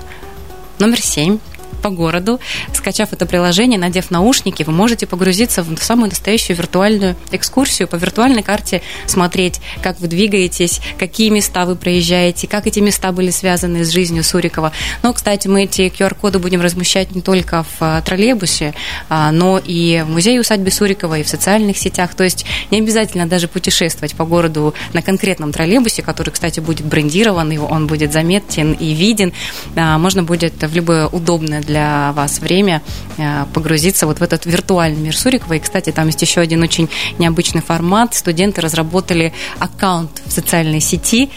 номер 0.78 1.00
7, 1.00 1.38
по 1.82 1.90
городу. 1.90 2.40
Скачав 2.72 3.12
это 3.12 3.26
приложение, 3.26 3.78
надев 3.78 4.10
наушники, 4.10 4.62
вы 4.62 4.72
можете 4.72 5.06
погрузиться 5.06 5.62
в 5.62 5.78
самую 5.82 6.10
настоящую 6.10 6.56
виртуальную 6.56 7.16
экскурсию, 7.30 7.88
по 7.88 7.96
виртуальной 7.96 8.42
карте 8.42 8.82
смотреть, 9.06 9.60
как 9.82 10.00
вы 10.00 10.08
двигаетесь, 10.08 10.80
какие 10.98 11.30
места 11.30 11.64
вы 11.64 11.76
проезжаете, 11.76 12.46
как 12.46 12.66
эти 12.66 12.80
места 12.80 13.12
были 13.12 13.30
связаны 13.30 13.84
с 13.84 13.90
жизнью 13.90 14.24
Сурикова. 14.24 14.72
Но, 15.02 15.12
кстати, 15.12 15.48
мы 15.48 15.64
эти 15.64 15.82
QR-коды 15.82 16.38
будем 16.38 16.60
размещать 16.60 17.14
не 17.14 17.22
только 17.22 17.62
в 17.62 17.76
а, 17.80 18.02
троллейбусе, 18.02 18.74
а, 19.08 19.32
но 19.32 19.58
и 19.58 20.02
в 20.06 20.10
музее 20.10 20.40
усадьбы 20.40 20.70
Сурикова, 20.70 21.18
и 21.18 21.22
в 21.22 21.28
социальных 21.28 21.78
сетях. 21.78 22.14
То 22.14 22.24
есть 22.24 22.44
не 22.70 22.78
обязательно 22.78 23.26
даже 23.26 23.48
путешествовать 23.48 24.14
по 24.14 24.24
городу 24.24 24.74
на 24.92 25.02
конкретном 25.02 25.52
троллейбусе, 25.52 26.02
который, 26.02 26.30
кстати, 26.30 26.60
будет 26.60 26.86
брендирован, 26.86 27.50
и 27.52 27.58
он 27.58 27.86
будет 27.86 28.12
заметен 28.12 28.72
и 28.72 28.92
виден. 28.92 29.32
А, 29.76 29.98
можно 29.98 30.22
будет 30.22 30.62
в 30.62 30.74
любое 30.74 31.06
удобное 31.06 31.59
для 31.60 32.12
вас 32.12 32.40
время 32.40 32.82
э, 33.16 33.44
погрузиться 33.52 34.06
вот 34.06 34.20
в 34.20 34.22
этот 34.22 34.46
виртуальный 34.46 35.00
мир 35.00 35.16
Сурикова. 35.16 35.54
И, 35.54 35.58
кстати, 35.58 35.90
там 35.90 36.06
есть 36.06 36.22
еще 36.22 36.40
один 36.40 36.62
очень 36.62 36.88
необычный 37.18 37.62
формат. 37.62 38.14
Студенты 38.14 38.60
разработали 38.60 39.32
аккаунт 39.58 40.22
в 40.26 40.32
социальной 40.32 40.80
сети. 40.80 41.30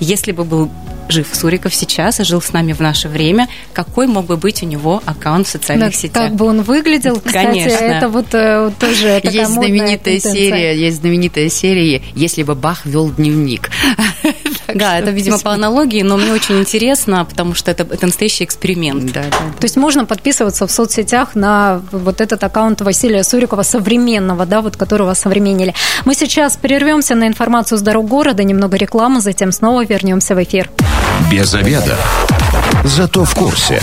Если 0.00 0.32
бы 0.32 0.44
был 0.44 0.70
жив 1.08 1.26
Суриков 1.32 1.74
сейчас 1.74 2.20
и 2.20 2.24
жил 2.24 2.40
с 2.40 2.52
нами 2.52 2.72
в 2.72 2.80
наше 2.80 3.08
время, 3.08 3.48
какой 3.72 4.06
мог 4.06 4.26
бы 4.26 4.36
быть 4.36 4.62
у 4.62 4.66
него 4.66 5.02
аккаунт 5.04 5.46
в 5.46 5.50
социальных 5.50 5.92
да, 5.92 5.96
сетях? 5.96 6.24
Как 6.24 6.34
бы 6.34 6.46
он 6.46 6.62
выглядел, 6.62 7.16
кстати, 7.16 7.46
Конечно. 7.46 7.84
это 7.84 8.08
вот 8.08 8.26
э, 8.32 8.70
тоже 8.78 9.20
такая 9.22 9.40
Есть 9.40 9.52
знаменитая 9.52 10.18
серия, 10.18 10.78
есть 10.78 10.98
знаменитая 10.98 11.48
серия 11.48 12.02
«Если 12.14 12.42
бы 12.42 12.54
Бах 12.54 12.84
вел 12.86 13.10
дневник». 13.10 13.70
Да, 14.74 14.98
это, 14.98 15.10
видимо, 15.10 15.38
по 15.38 15.52
аналогии, 15.52 16.02
но 16.02 16.16
мне 16.16 16.32
очень 16.32 16.58
интересно, 16.58 17.24
потому 17.24 17.54
что 17.54 17.70
это, 17.70 17.84
это 17.84 18.06
настоящий 18.06 18.44
эксперимент. 18.44 19.12
Да, 19.12 19.22
да. 19.22 19.30
То 19.30 19.64
есть 19.64 19.76
можно 19.76 20.04
подписываться 20.04 20.66
в 20.66 20.70
соцсетях 20.70 21.34
на 21.34 21.80
вот 21.90 22.20
этот 22.20 22.42
аккаунт 22.44 22.80
Василия 22.82 23.24
Сурикова 23.24 23.62
современного, 23.62 24.46
да, 24.46 24.60
вот 24.60 24.76
которого 24.76 25.14
современнили. 25.14 25.74
Мы 26.04 26.14
сейчас 26.14 26.56
прервемся 26.56 27.14
на 27.14 27.26
информацию 27.26 27.78
с 27.78 27.82
дорог 27.82 28.06
города, 28.08 28.44
немного 28.44 28.76
рекламы, 28.76 29.20
затем 29.20 29.52
снова 29.52 29.84
вернемся 29.84 30.34
в 30.34 30.42
эфир. 30.42 30.70
Без 31.30 31.54
обеда. 31.54 31.96
Зато 32.84 33.24
в 33.24 33.34
курсе. 33.34 33.82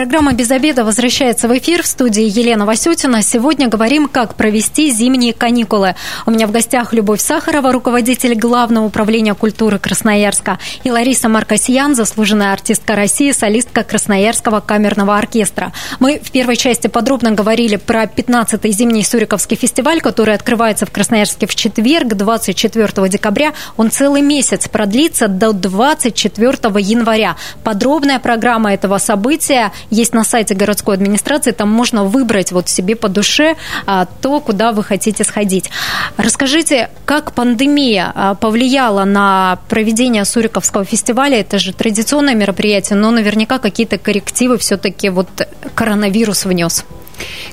Программа 0.00 0.32
«Без 0.32 0.50
обеда» 0.50 0.82
возвращается 0.82 1.46
в 1.46 1.58
эфир 1.58 1.82
в 1.82 1.86
студии 1.86 2.22
Елена 2.22 2.64
Васютина. 2.64 3.20
Сегодня 3.20 3.68
говорим, 3.68 4.08
как 4.08 4.34
провести 4.34 4.90
зимние 4.90 5.34
каникулы. 5.34 5.94
У 6.24 6.30
меня 6.30 6.46
в 6.46 6.52
гостях 6.52 6.94
Любовь 6.94 7.20
Сахарова, 7.20 7.70
руководитель 7.70 8.34
Главного 8.34 8.86
управления 8.86 9.34
культуры 9.34 9.78
Красноярска, 9.78 10.58
и 10.84 10.90
Лариса 10.90 11.28
Маркосьян, 11.28 11.94
заслуженная 11.94 12.54
артистка 12.54 12.96
России, 12.96 13.30
солистка 13.32 13.84
Красноярского 13.84 14.60
камерного 14.60 15.18
оркестра. 15.18 15.70
Мы 15.98 16.18
в 16.18 16.30
первой 16.30 16.56
части 16.56 16.86
подробно 16.86 17.32
говорили 17.32 17.76
про 17.76 18.04
15-й 18.04 18.72
зимний 18.72 19.04
Суриковский 19.04 19.58
фестиваль, 19.58 20.00
который 20.00 20.34
открывается 20.34 20.86
в 20.86 20.90
Красноярске 20.90 21.46
в 21.46 21.54
четверг, 21.54 22.14
24 22.14 23.06
декабря. 23.10 23.52
Он 23.76 23.90
целый 23.90 24.22
месяц 24.22 24.66
продлится 24.66 25.28
до 25.28 25.52
24 25.52 26.52
января. 26.78 27.36
Подробная 27.64 28.18
программа 28.18 28.72
этого 28.72 28.96
события 28.96 29.72
есть 29.90 30.14
на 30.14 30.24
сайте 30.24 30.54
городской 30.54 30.94
администрации, 30.94 31.50
там 31.52 31.68
можно 31.68 32.04
выбрать 32.04 32.52
вот 32.52 32.68
себе 32.68 32.96
по 32.96 33.08
душе 33.08 33.56
а, 33.86 34.06
то, 34.20 34.40
куда 34.40 34.72
вы 34.72 34.82
хотите 34.82 35.24
сходить. 35.24 35.70
Расскажите, 36.16 36.90
как 37.04 37.32
пандемия 37.32 38.12
а, 38.14 38.34
повлияла 38.34 39.04
на 39.04 39.58
проведение 39.68 40.24
Суриковского 40.24 40.84
фестиваля? 40.84 41.40
Это 41.40 41.58
же 41.58 41.72
традиционное 41.72 42.34
мероприятие, 42.34 42.98
но 42.98 43.10
наверняка 43.10 43.58
какие-то 43.58 43.98
коррективы 43.98 44.58
все-таки 44.58 45.08
вот 45.10 45.28
коронавирус 45.74 46.44
внес. 46.44 46.84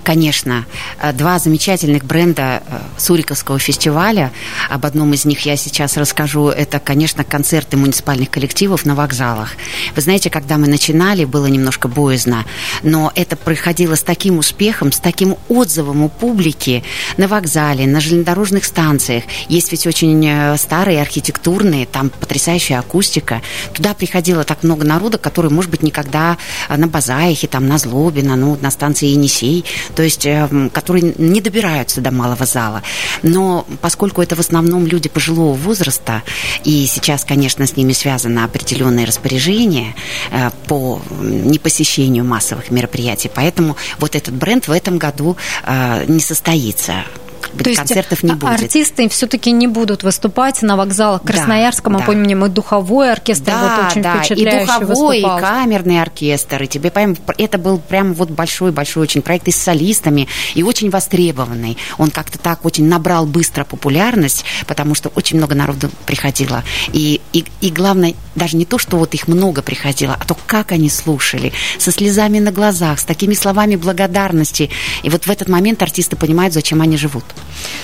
Конечно, 0.04 0.66
э, 1.02 1.12
два 1.14 1.38
замечательных 1.40 2.06
бренда 2.06 2.64
э, 2.66 2.80
Суриковского 2.98 3.60
фестиваля. 3.60 4.32
Об 4.70 4.86
одном 4.86 5.14
из 5.14 5.26
них 5.26 5.42
я 5.46 5.58
сейчас 5.58 5.98
расскажу. 5.98 6.48
Это, 6.48 6.80
конечно, 6.80 7.24
концерты 7.24 7.76
муниципальных 7.78 8.30
коллективов 8.30 8.86
на 8.86 8.96
вокзалах. 8.96 9.52
Вы 9.96 10.02
знаете, 10.02 10.30
когда 10.30 10.58
мы 10.58 10.68
начинали, 10.68 11.26
было 11.26 11.48
немножко 11.48 11.88
боязно, 11.88 12.46
но 12.84 13.12
это 13.16 13.36
происходило 13.36 13.96
с 13.96 14.04
таким 14.04 14.38
успехом, 14.38 14.92
с 14.92 15.00
таким 15.00 15.36
отзывом 15.50 16.04
у 16.04 16.10
публики 16.10 16.84
на 17.18 17.28
вокзале, 17.28 17.86
на 17.86 18.00
железнодорожных 18.00 18.64
станциях. 18.64 19.24
Есть 19.50 19.72
ведь 19.72 19.86
очень 19.88 20.26
э, 20.26 20.58
старые 20.58 21.02
архитектурные, 21.02 21.86
там 21.86 22.10
потрясающая 22.10 22.80
акустика. 22.80 23.42
Туда 23.74 23.94
приходило 23.94 24.44
так 24.44 24.64
много 24.64 24.86
народа, 24.86 25.18
который, 25.18 25.52
может 25.52 25.72
быть, 25.72 25.84
никогда 25.84 26.38
на 26.70 26.88
Базаихе, 26.88 27.48
там 27.48 27.68
на 27.68 27.78
Злобино, 27.78 28.36
ну, 28.36 28.58
на 28.62 28.72
станции 28.72 29.08
Енисей 29.08 29.57
то 29.96 30.04
есть, 30.04 30.26
эм, 30.26 30.70
которые 30.70 31.14
не 31.18 31.42
добираются 31.42 32.02
до 32.02 32.12
малого 32.12 32.46
зала. 32.46 32.84
Но 33.24 33.66
поскольку 33.82 34.22
это 34.22 34.36
в 34.36 34.40
основном 34.40 34.86
люди 34.86 35.10
пожилого 35.10 35.54
возраста, 35.54 36.24
и 36.64 36.86
сейчас, 36.86 37.24
конечно, 37.24 37.66
с 37.66 37.76
ними 37.76 37.94
связано 37.94 38.44
определенное 38.44 39.06
распоряжение 39.06 39.96
э, 40.32 40.50
по 40.68 41.02
непосещению 41.22 42.26
массовых 42.26 42.72
мероприятий, 42.72 43.30
поэтому 43.34 43.76
вот 44.00 44.16
этот 44.16 44.34
бренд 44.34 44.68
в 44.68 44.72
этом 44.72 44.98
году 44.98 45.38
э, 45.64 46.06
не 46.08 46.20
состоится 46.20 47.04
быть, 47.53 47.75
То 47.75 47.75
концертов 47.75 48.24
не 48.24 48.34
будет. 48.34 48.62
артисты 48.62 49.10
все-таки 49.10 49.51
не 49.51 49.67
будут 49.67 50.03
выступать 50.03 50.62
на 50.62 50.75
вокзалах 50.77 51.24
Красноярска. 51.24 51.89
Мы 51.89 52.00
да. 52.00 52.06
помним, 52.06 52.46
и 52.46 52.50
духовой 52.50 53.12
оркестр 53.12 53.51
да, 53.51 53.77
вот 53.77 53.91
очень 53.91 54.01
да, 54.01 54.20
впечатляющий 54.20 54.65
и 54.65 54.65
духовой, 54.65 55.17
выступал. 55.17 55.38
и 55.38 55.41
камерный 55.41 56.01
оркестр. 56.01 56.63
И 56.63 56.67
тебе, 56.67 56.91
понимаем, 56.91 57.17
это 57.38 57.58
был 57.58 57.79
прям 57.79 58.13
вот 58.13 58.29
большой-большой 58.29 59.03
очень 59.03 59.22
проект 59.22 59.48
и 59.48 59.51
с 59.51 59.58
солистами, 59.58 60.27
и 60.56 60.63
очень 60.63 60.89
востребованный. 60.89 61.77
Он 61.98 62.12
как-то 62.12 62.38
так 62.39 62.65
очень 62.65 62.86
набрал 62.86 63.25
быстро 63.25 63.63
популярность, 63.63 64.46
потому 64.65 64.96
что 64.96 65.10
очень 65.10 65.38
много 65.38 65.56
народу 65.56 65.89
приходило. 66.06 66.63
И, 66.94 67.22
и, 67.34 67.46
и 67.62 67.70
главное, 67.70 68.13
даже 68.36 68.58
не 68.58 68.65
то, 68.65 68.77
что 68.77 68.98
вот 68.98 69.13
их 69.13 69.27
много 69.27 69.62
приходило, 69.62 70.17
а 70.20 70.25
то, 70.25 70.38
как 70.46 70.72
они 70.72 70.89
слушали, 70.89 71.53
со 71.77 71.91
слезами 71.91 72.39
на 72.39 72.51
глазах, 72.51 73.00
с 73.00 73.03
такими 73.03 73.34
словами 73.34 73.75
благодарности. 73.75 74.70
И 75.03 75.10
вот 75.10 75.25
в 75.25 75.29
этот 75.29 75.50
момент 75.50 75.82
артисты 75.82 76.15
понимают, 76.15 76.53
зачем 76.53 76.82
они 76.82 76.98
живут. 76.98 77.25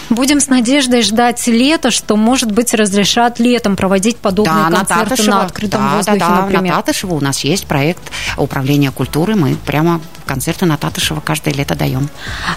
Будем 0.10 0.40
с 0.40 0.48
надеждой 0.48 1.02
ждать 1.02 1.46
лета, 1.48 1.90
что, 1.90 2.16
может 2.16 2.52
быть, 2.52 2.74
разрешат 2.74 3.40
летом 3.40 3.76
проводить 3.76 4.18
подобные 4.18 4.70
да, 4.70 4.78
концерты 4.78 5.24
на, 5.24 5.38
на 5.38 5.46
открытом 5.46 5.82
да, 5.82 5.96
воздухе, 5.96 6.20
да, 6.20 6.30
да, 6.30 6.42
например. 6.42 6.76
На 6.76 6.82
Татышево 6.82 7.14
у 7.16 7.20
нас 7.20 7.40
есть 7.44 7.66
проект 7.66 8.04
управления 8.38 8.92
культуры. 8.92 9.36
Мы 9.36 9.56
прямо 9.56 10.02
концерты 10.26 10.66
на 10.66 10.78
Татышева 10.78 11.22
каждое 11.22 11.54
лето 11.54 11.76
даем. 11.76 12.10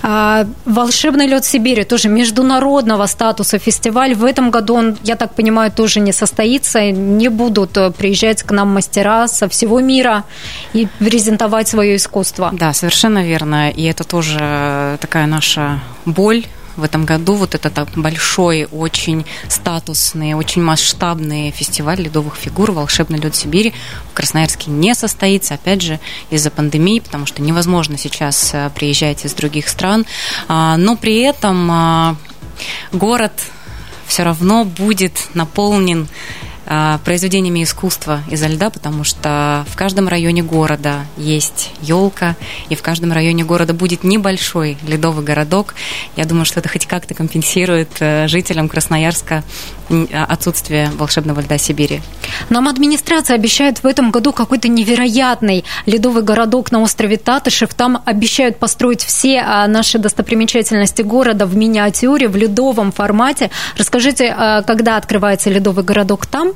А, 0.03 0.47
«Волшебный 0.65 1.27
лед 1.27 1.45
Сибири» 1.45 1.85
тоже 1.85 2.09
международного 2.09 3.07
статуса 3.07 3.59
фестиваль. 3.59 4.15
В 4.15 4.25
этом 4.25 4.51
году 4.51 4.75
он, 4.75 4.99
я 5.03 5.17
так 5.17 5.35
понимаю, 5.35 5.73
тоже 5.73 6.01
не 6.01 6.13
состоится. 6.13 6.91
Не 6.91 7.29
будут 7.29 7.77
э, 7.77 7.91
приезжать 7.91 8.43
к 8.43 8.51
нам 8.51 8.69
мастера 8.69 9.29
со 9.29 9.49
всего 9.49 9.81
мира 9.81 10.25
и 10.73 10.89
презентовать 10.99 11.69
свое 11.69 11.97
искусство. 11.97 12.51
Да, 12.53 12.73
совершенно 12.73 13.25
верно. 13.25 13.71
И 13.71 13.85
это 13.85 14.05
тоже 14.05 14.99
такая 15.01 15.27
наша 15.27 15.81
боль 16.05 16.45
в 16.77 16.83
этом 16.83 17.05
году 17.05 17.35
вот 17.35 17.55
этот 17.55 17.89
большой, 17.97 18.69
очень 18.71 19.25
статусный, 19.49 20.35
очень 20.35 20.63
масштабный 20.63 21.51
фестиваль 21.51 22.01
ледовых 22.01 22.37
фигур 22.37 22.73
«Волшебный 22.73 23.19
лед 23.19 23.35
Сибири» 23.35 23.73
в 24.11 24.15
Красноярске 24.15 24.71
не 24.71 24.95
состоится, 24.95 25.55
опять 25.55 25.83
же, 25.83 26.01
из-за 26.31 26.51
пандемии, 26.51 27.01
потому 27.01 27.27
что 27.27 27.43
невозможно 27.43 27.99
сейчас 27.99 28.51
э, 28.53 28.71
приезжать 28.75 29.25
из 29.25 29.35
других 29.35 29.69
стран. 29.69 30.07
А, 30.49 30.77
но 30.77 30.97
при 30.97 31.21
этом 31.21 31.71
а, 31.71 32.17
город 32.93 33.33
все 34.07 34.23
равно 34.23 34.65
будет 34.65 35.29
наполнен 35.35 36.07
а, 36.07 36.47
произведениями 37.05 37.63
искусства 37.63 38.23
изо 38.31 38.47
льда, 38.49 38.71
потому 38.71 39.05
что 39.05 39.65
в 39.69 39.77
каждом 39.77 40.09
районе 40.09 40.43
города 40.43 41.05
есть 41.17 41.71
елка, 41.81 42.37
и 42.69 42.75
в 42.75 42.83
каждом 42.83 43.13
районе 43.13 43.45
города 43.45 43.73
будет 43.73 44.05
небольшой 44.05 44.77
ледовый 44.87 45.25
городок. 45.25 45.75
Я 46.17 46.25
думаю, 46.25 46.45
что 46.45 46.61
это 46.61 46.69
хоть 46.69 46.87
как-то 46.87 47.15
компенсирует 47.15 47.91
э, 48.01 48.27
жителям 48.29 48.69
Красноярска 48.69 49.45
а, 49.89 50.25
отсутствие 50.25 50.91
волшебного 50.97 51.41
льда 51.41 51.59
Сибири. 51.59 52.03
Нам 52.51 52.67
администрация 52.67 53.37
обещает 53.37 53.79
в 53.79 53.87
этом 53.87 54.11
году 54.11 54.33
какой-то 54.33 54.69
невероятный 54.69 55.65
ледовый 55.87 56.25
городок 56.25 56.73
на 56.73 56.81
острове 56.81 57.17
Татышев. 57.17 57.73
Там 57.75 58.03
обещают 58.05 58.59
построить 58.59 59.03
все 59.03 59.41
а, 59.41 59.67
наши 59.69 59.99
достопримечательности 59.99 61.03
города 61.03 61.47
в 61.47 61.57
миниатюре, 61.57 62.29
в 62.29 62.35
ледовом 62.35 62.91
формате. 62.91 63.51
Расскажите, 63.77 64.35
когда 64.67 64.97
открывается 64.97 65.51
ледовый 65.51 65.85
городок 65.85 66.27
там? 66.27 66.56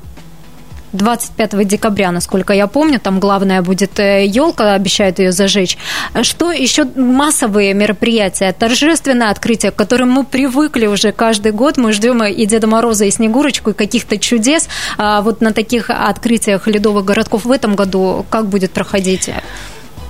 25 0.92 1.66
декабря, 1.66 2.10
насколько 2.10 2.52
я 2.52 2.66
помню, 2.66 2.98
там 3.00 3.20
главная 3.20 3.62
будет 3.62 3.98
елка, 3.98 4.72
э, 4.72 4.74
обещают 4.74 5.18
ее 5.18 5.32
зажечь. 5.32 5.76
Что 6.22 6.52
еще 6.52 6.84
массовые 6.84 7.74
мероприятия, 7.74 8.52
торжественное 8.52 9.30
открытие, 9.30 9.72
к 9.72 9.76
которым 9.76 10.10
мы 10.10 10.24
привыкли 10.24 10.86
уже 10.86 11.12
каждый 11.12 11.52
год, 11.52 11.76
мы 11.76 11.92
ждем 11.92 12.22
и 12.24 12.46
Деда 12.46 12.66
Мороза, 12.66 13.04
и 13.04 13.10
Снегурочку, 13.10 13.70
и 13.70 13.72
каких-то 13.72 14.18
чудес. 14.18 14.68
А 14.98 15.22
вот 15.22 15.40
на 15.40 15.52
таких 15.52 15.90
открытиях 15.90 16.66
ледовых 16.66 17.04
городков 17.04 17.44
в 17.44 17.50
этом 17.50 17.76
году 17.76 18.26
как 18.30 18.46
будет 18.46 18.72
проходить? 18.72 19.30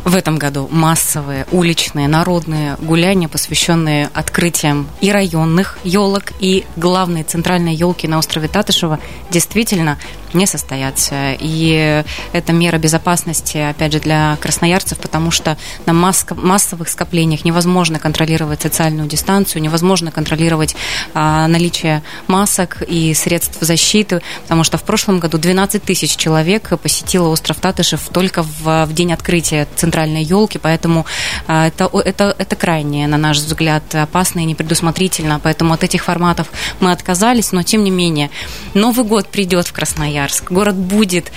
в 0.04 0.14
этом 0.14 0.36
году 0.36 0.68
массовые 0.70 1.46
уличные 1.52 2.08
народные 2.08 2.76
гуляния, 2.80 3.28
посвященные 3.28 4.10
открытиям 4.14 4.88
и 5.00 5.12
районных 5.12 5.78
елок, 5.84 6.32
и 6.40 6.64
главной 6.76 7.22
центральной 7.22 7.74
елки 7.74 8.08
на 8.08 8.18
острове 8.18 8.48
Татышева, 8.48 8.98
действительно 9.30 9.98
не 10.34 10.46
состоятся. 10.46 11.36
И 11.38 12.04
это 12.32 12.52
мера 12.52 12.78
безопасности, 12.78 13.58
опять 13.58 13.92
же, 13.92 14.00
для 14.00 14.36
красноярцев, 14.40 14.98
потому 14.98 15.30
что 15.30 15.56
на 15.86 15.92
массовых 15.92 16.88
скоплениях 16.88 17.44
невозможно 17.44 17.98
контролировать 17.98 18.62
социальную 18.62 19.08
дистанцию, 19.08 19.62
невозможно 19.62 20.10
контролировать 20.10 20.76
а, 21.14 21.46
наличие 21.48 22.02
масок 22.26 22.82
и 22.86 23.14
средств 23.14 23.58
защиты, 23.60 24.22
потому 24.42 24.64
что 24.64 24.78
в 24.78 24.82
прошлом 24.82 25.18
году 25.18 25.38
12 25.38 25.82
тысяч 25.82 26.16
человек 26.16 26.78
посетило 26.80 27.28
остров 27.28 27.58
Татышев 27.58 28.08
только 28.12 28.42
в, 28.42 28.86
в 28.86 28.92
день 28.92 29.12
открытия 29.12 29.66
центральной 29.76 30.22
елки, 30.22 30.58
поэтому 30.58 31.06
а, 31.46 31.66
это, 31.66 31.90
это, 31.92 32.34
это 32.38 32.56
крайне, 32.56 33.06
на 33.06 33.16
наш 33.16 33.38
взгляд, 33.38 33.94
опасно 33.94 34.40
и 34.40 34.44
непредусмотрительно, 34.44 35.40
поэтому 35.42 35.74
от 35.74 35.84
этих 35.84 36.04
форматов 36.04 36.48
мы 36.80 36.92
отказались, 36.92 37.52
но 37.52 37.62
тем 37.62 37.84
не 37.84 37.90
менее 37.90 38.30
Новый 38.74 39.04
год 39.04 39.28
придет 39.28 39.66
в 39.66 39.72
Красноярск, 39.72 40.19
Красноярск. 40.20 40.50
Город 40.52 40.76
будет 40.76 41.32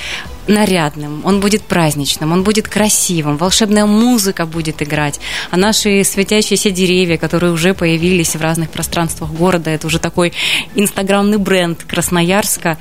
нарядным, 0.47 1.21
он 1.23 1.39
будет 1.39 1.63
праздничным, 1.63 2.33
он 2.33 2.43
будет 2.43 2.67
красивым, 2.67 3.37
волшебная 3.37 3.85
музыка 3.85 4.45
будет 4.45 4.81
играть, 4.81 5.19
а 5.51 5.57
наши 5.57 6.03
светящиеся 6.03 6.69
деревья, 6.69 7.17
которые 7.17 7.53
уже 7.53 7.73
появились 7.73 8.35
в 8.35 8.41
разных 8.41 8.69
пространствах 8.69 9.31
города, 9.31 9.69
это 9.69 9.87
уже 9.87 9.99
такой 9.99 10.33
инстаграмный 10.75 11.37
бренд 11.37 11.83
Красноярска, 11.83 12.77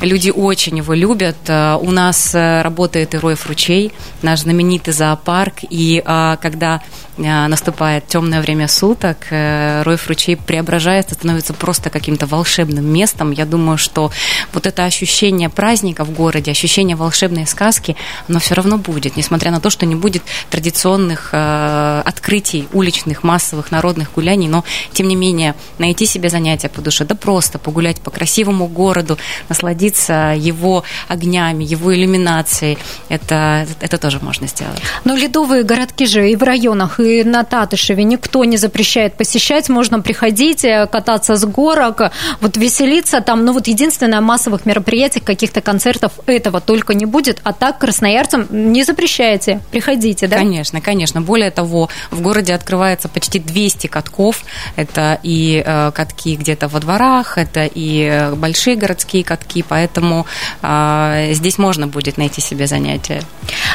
Люди 0.00 0.30
очень 0.30 0.78
его 0.78 0.92
любят. 0.92 1.36
Э, 1.46 1.78
у 1.80 1.90
нас 1.90 2.34
э, 2.34 2.62
работает 2.62 3.14
Ироев 3.14 3.46
ручей, 3.46 3.92
наш 4.22 4.40
знаменитый 4.40 4.92
зоопарк. 4.92 5.54
И 5.70 6.02
э, 6.04 6.36
когда 6.40 6.82
наступает 7.16 8.08
темное 8.08 8.40
время 8.40 8.66
суток, 8.66 9.18
Роев 9.30 10.08
ручей 10.08 10.34
преображается, 10.34 11.14
становится 11.14 11.54
просто 11.54 11.88
каким-то 11.88 12.26
волшебным 12.26 12.84
местом. 12.92 13.30
Я 13.30 13.46
думаю, 13.46 13.78
что 13.78 14.10
вот 14.52 14.66
это 14.66 14.84
ощущение 14.84 15.48
праздника 15.48 16.04
в 16.04 16.10
городе, 16.10 16.50
ощущение 16.50 16.96
волшебной 16.96 17.46
сказки, 17.46 17.94
оно 18.28 18.40
все 18.40 18.56
равно 18.56 18.78
будет, 18.78 19.16
несмотря 19.16 19.52
на 19.52 19.60
то, 19.60 19.70
что 19.70 19.86
не 19.86 19.94
будет 19.94 20.24
традиционных 20.50 21.32
открытий, 21.32 22.66
уличных, 22.72 23.22
массовых, 23.22 23.70
народных 23.70 24.10
гуляний, 24.12 24.48
но, 24.48 24.64
тем 24.92 25.06
не 25.06 25.14
менее, 25.14 25.54
найти 25.78 26.06
себе 26.06 26.30
занятия 26.30 26.68
по 26.68 26.80
душе, 26.80 27.04
да 27.04 27.14
просто 27.14 27.60
погулять 27.60 28.00
по 28.00 28.10
красивому 28.10 28.66
городу, 28.66 29.18
насладиться 29.48 29.93
насладиться 29.94 30.34
его 30.36 30.84
огнями, 31.08 31.64
его 31.64 31.94
иллюминацией. 31.94 32.78
Это, 33.08 33.66
это 33.80 33.98
тоже 33.98 34.18
можно 34.22 34.46
сделать. 34.46 34.80
Но 35.04 35.16
ледовые 35.16 35.62
городки 35.62 36.06
же 36.06 36.30
и 36.30 36.36
в 36.36 36.42
районах, 36.42 37.00
и 37.00 37.24
на 37.24 37.44
Татышеве 37.44 38.04
никто 38.04 38.44
не 38.44 38.56
запрещает 38.56 39.14
посещать. 39.14 39.68
Можно 39.68 40.00
приходить, 40.00 40.64
э, 40.64 40.86
кататься 40.86 41.36
с 41.36 41.44
горок, 41.44 42.12
вот 42.40 42.56
веселиться 42.56 43.20
там. 43.20 43.44
Но 43.44 43.52
вот 43.52 43.68
единственное, 43.68 44.20
массовых 44.20 44.66
мероприятий, 44.66 45.20
каких-то 45.20 45.60
концертов 45.60 46.12
этого 46.26 46.60
только 46.60 46.94
не 46.94 47.06
будет. 47.06 47.40
А 47.44 47.52
так 47.52 47.78
красноярцам 47.78 48.46
не 48.50 48.84
запрещаете. 48.84 49.60
Приходите, 49.70 50.26
да? 50.26 50.36
Конечно, 50.36 50.80
конечно. 50.80 51.20
Более 51.20 51.50
того, 51.50 51.88
в 52.10 52.20
городе 52.20 52.54
открывается 52.54 53.08
почти 53.08 53.38
200 53.38 53.86
катков. 53.86 54.44
Это 54.76 55.18
и 55.22 55.62
э, 55.64 55.92
катки 55.92 56.36
где-то 56.36 56.68
во 56.68 56.80
дворах, 56.80 57.38
это 57.38 57.64
и 57.64 58.02
э, 58.02 58.34
большие 58.34 58.76
городские 58.76 59.24
катки, 59.24 59.62
поэтому 59.74 60.24
э, 60.62 61.30
здесь 61.32 61.58
можно 61.58 61.88
будет 61.88 62.16
найти 62.16 62.40
себе 62.40 62.66
занятия. 62.68 63.20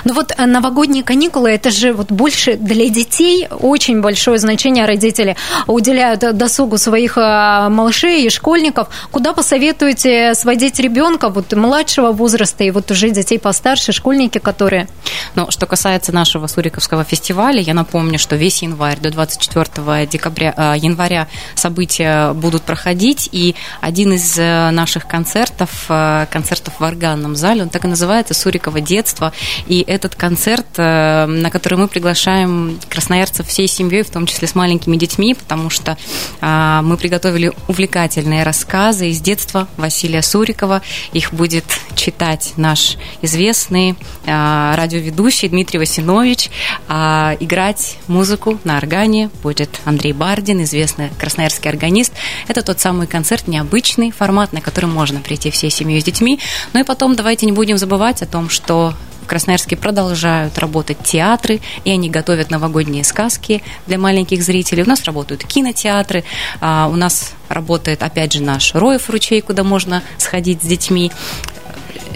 Ну 0.05 0.13
вот 0.13 0.31
э, 0.31 0.45
новогодние 0.45 1.03
каникулы, 1.03 1.49
это 1.49 1.71
же 1.71 1.91
вот 1.91 2.09
больше 2.09 2.55
для 2.55 2.88
детей 2.88 3.47
очень 3.59 3.99
большое 4.01 4.38
значение 4.38 4.85
родители 4.85 5.35
уделяют 5.67 6.21
досугу 6.38 6.77
своих 6.77 7.17
э, 7.17 7.67
малышей 7.69 8.25
и 8.25 8.29
школьников. 8.29 8.88
Куда 9.12 9.33
посоветуете 9.33 10.35
сводить 10.35 10.79
ребенка 10.79 11.27
вот 11.27 11.51
младшего 11.53 12.13
возраста 12.13 12.63
и 12.63 12.71
вот 12.71 12.89
уже 12.91 13.09
детей 13.09 13.38
постарше, 13.38 13.91
школьники, 13.91 14.38
которые? 14.38 14.88
Ну, 15.35 15.51
что 15.51 15.65
касается 15.65 16.13
нашего 16.13 16.47
Суриковского 16.47 17.03
фестиваля, 17.03 17.59
я 17.59 17.73
напомню, 17.73 18.19
что 18.19 18.38
весь 18.38 18.63
январь 18.63 18.99
до 19.01 19.12
24 19.12 20.05
декабря, 20.05 20.53
э, 20.55 20.75
января 20.77 21.27
события 21.55 22.31
будут 22.31 22.62
проходить, 22.62 23.27
и 23.33 23.55
один 23.81 24.13
из 24.13 24.38
наших 24.38 25.05
концертов 25.05 25.88
Э, 25.88 25.88
концертов 26.32 26.80
в 26.80 26.84
органном 26.84 27.36
зале. 27.36 27.63
Он 27.63 27.69
так 27.69 27.86
и 27.86 27.88
называется 27.88 28.34
«Суриково 28.34 28.82
детство». 28.82 29.34
И 29.67 29.84
этот 29.88 30.15
концерт, 30.15 30.67
э, 30.78 31.25
на 31.25 31.49
который 31.49 31.78
мы 31.78 31.88
приглашаем 31.88 32.80
красноярцев 32.89 33.47
всей 33.47 33.67
семьей, 33.67 34.04
в 34.04 34.10
том 34.10 34.25
числе 34.25 34.47
с 34.47 34.56
маленькими 34.56 34.97
детьми, 34.97 35.34
потому 35.34 35.69
что 35.69 35.97
э, 36.41 36.80
мы 36.84 36.97
приготовили 36.97 37.52
увлекательные 37.67 38.43
рассказы 38.43 39.10
из 39.10 39.21
детства 39.21 39.67
Василия 39.78 40.21
Сурикова. 40.21 40.82
Их 41.13 41.34
будет 41.34 41.65
читать 41.95 42.54
наш 42.58 42.97
известный 43.21 43.95
радиоведущий 44.25 45.49
Дмитрий 45.49 45.80
Васинович. 45.80 46.49
А 46.88 47.36
играть 47.39 47.97
музыку 48.08 48.60
на 48.63 48.78
органе 48.78 49.30
будет 49.43 49.80
Андрей 49.86 50.13
Бардин, 50.13 50.63
известный 50.63 51.10
красноярский 51.17 51.69
органист. 51.69 52.13
Это 52.47 52.62
тот 52.62 52.80
самый 52.80 53.08
концерт, 53.08 53.47
необычный 53.47 54.12
формат, 54.12 54.54
на 54.54 54.62
который 54.62 54.86
можно 54.86 55.19
прийти 55.19 55.52
всей 55.52 55.71
семьей 55.79 56.01
с 56.01 56.03
детьми. 56.03 56.39
Ну 56.73 56.79
и 56.79 56.83
потом 56.83 57.15
давайте 57.15 57.45
не 57.45 57.51
будем 57.51 57.77
забывать 57.77 58.21
о 58.21 58.25
том, 58.25 58.49
что 58.49 58.93
в 59.23 59.27
Красноярске 59.27 59.75
продолжают 59.75 60.57
работать 60.57 60.97
театры, 61.03 61.61
и 61.83 61.91
они 61.91 62.09
готовят 62.09 62.49
новогодние 62.49 63.03
сказки 63.03 63.61
для 63.85 63.97
маленьких 63.97 64.41
зрителей. 64.41 64.83
У 64.83 64.87
нас 64.87 65.03
работают 65.03 65.43
кинотеатры, 65.43 66.23
а, 66.61 66.87
у 66.91 66.95
нас 66.95 67.33
работает, 67.47 68.03
опять 68.03 68.33
же, 68.33 68.41
наш 68.41 68.73
Роев 68.73 69.09
ручей, 69.09 69.41
куда 69.41 69.63
можно 69.63 70.03
сходить 70.17 70.63
с 70.63 70.65
детьми 70.65 71.11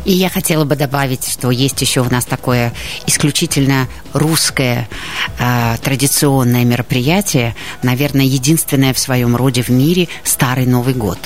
И 0.06 0.12
я 0.12 0.30
хотела 0.30 0.66
бы 0.66 0.76
добавить, 0.76 1.28
что 1.28 1.52
есть 1.52 1.82
еще 1.82 2.02
у 2.02 2.10
нас 2.10 2.26
такое 2.26 2.74
исключительно 3.08 3.88
русское 4.14 4.88
э, 5.40 5.76
традиционное 5.82 6.66
мероприятие, 6.66 7.56
наверное, 7.82 8.26
единственное 8.26 8.94
в 8.94 9.00
своем 9.00 9.36
роде 9.36 9.62
в 9.64 9.70
мире 9.70 10.08
Старый 10.24 10.66
Новый 10.66 10.94
год. 10.94 11.18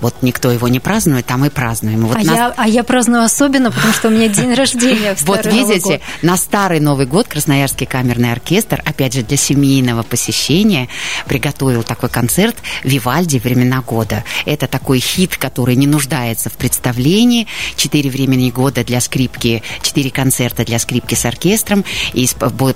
Вот 0.00 0.22
никто 0.22 0.50
его 0.50 0.68
не 0.68 0.80
празднует, 0.80 1.30
а 1.30 1.36
мы 1.36 1.50
празднуем. 1.50 2.06
Вот 2.06 2.16
а, 2.16 2.22
нас... 2.22 2.26
я, 2.26 2.54
а 2.56 2.68
я 2.68 2.84
праздную 2.84 3.22
особенно, 3.22 3.70
потому 3.70 3.92
что 3.92 4.08
у 4.08 4.10
меня 4.10 4.28
день 4.28 4.54
рождения 4.54 5.14
в 5.14 5.22
Вот 5.24 5.46
видите, 5.46 6.00
на 6.22 6.36
Старый 6.36 6.80
Новый 6.80 7.06
год 7.06 7.28
Красноярский 7.28 7.86
камерный 7.86 8.32
оркестр, 8.32 8.82
опять 8.84 9.14
же, 9.14 9.22
для 9.22 9.36
семейного 9.36 10.02
посещения 10.02 10.88
приготовил 11.26 11.82
такой 11.82 12.08
концерт 12.08 12.56
«Вивальди. 12.82 13.36
Времена 13.38 13.80
года». 13.80 14.24
Это 14.44 14.66
такой 14.66 14.98
хит, 14.98 15.36
который 15.36 15.76
не 15.76 15.86
нуждается 15.86 16.50
в 16.50 16.54
представлении. 16.54 17.46
Четыре 17.76 18.10
времени 18.16 18.50
года 18.50 18.82
для 18.82 19.00
скрипки, 19.00 19.62
четыре 19.82 20.10
концерта 20.10 20.64
для 20.64 20.78
скрипки 20.78 21.14
с 21.14 21.24
оркестром. 21.26 21.84
И 22.14 22.26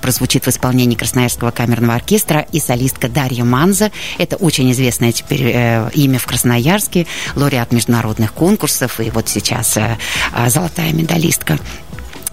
прозвучит 0.00 0.44
в 0.44 0.48
исполнении 0.48 0.94
Красноярского 0.94 1.50
камерного 1.50 1.94
оркестра 1.94 2.46
и 2.52 2.60
солистка 2.60 3.08
Дарья 3.08 3.44
Манза. 3.44 3.90
Это 4.18 4.36
очень 4.36 4.70
известное 4.72 5.12
теперь 5.12 5.42
э, 5.42 5.90
имя 5.94 6.18
в 6.18 6.26
Красноярске, 6.26 7.06
лауреат 7.34 7.72
международных 7.72 8.32
конкурсов, 8.34 9.00
и 9.00 9.10
вот 9.10 9.28
сейчас 9.28 9.76
э, 9.76 9.96
э, 10.34 10.50
золотая 10.50 10.92
медалистка 10.92 11.58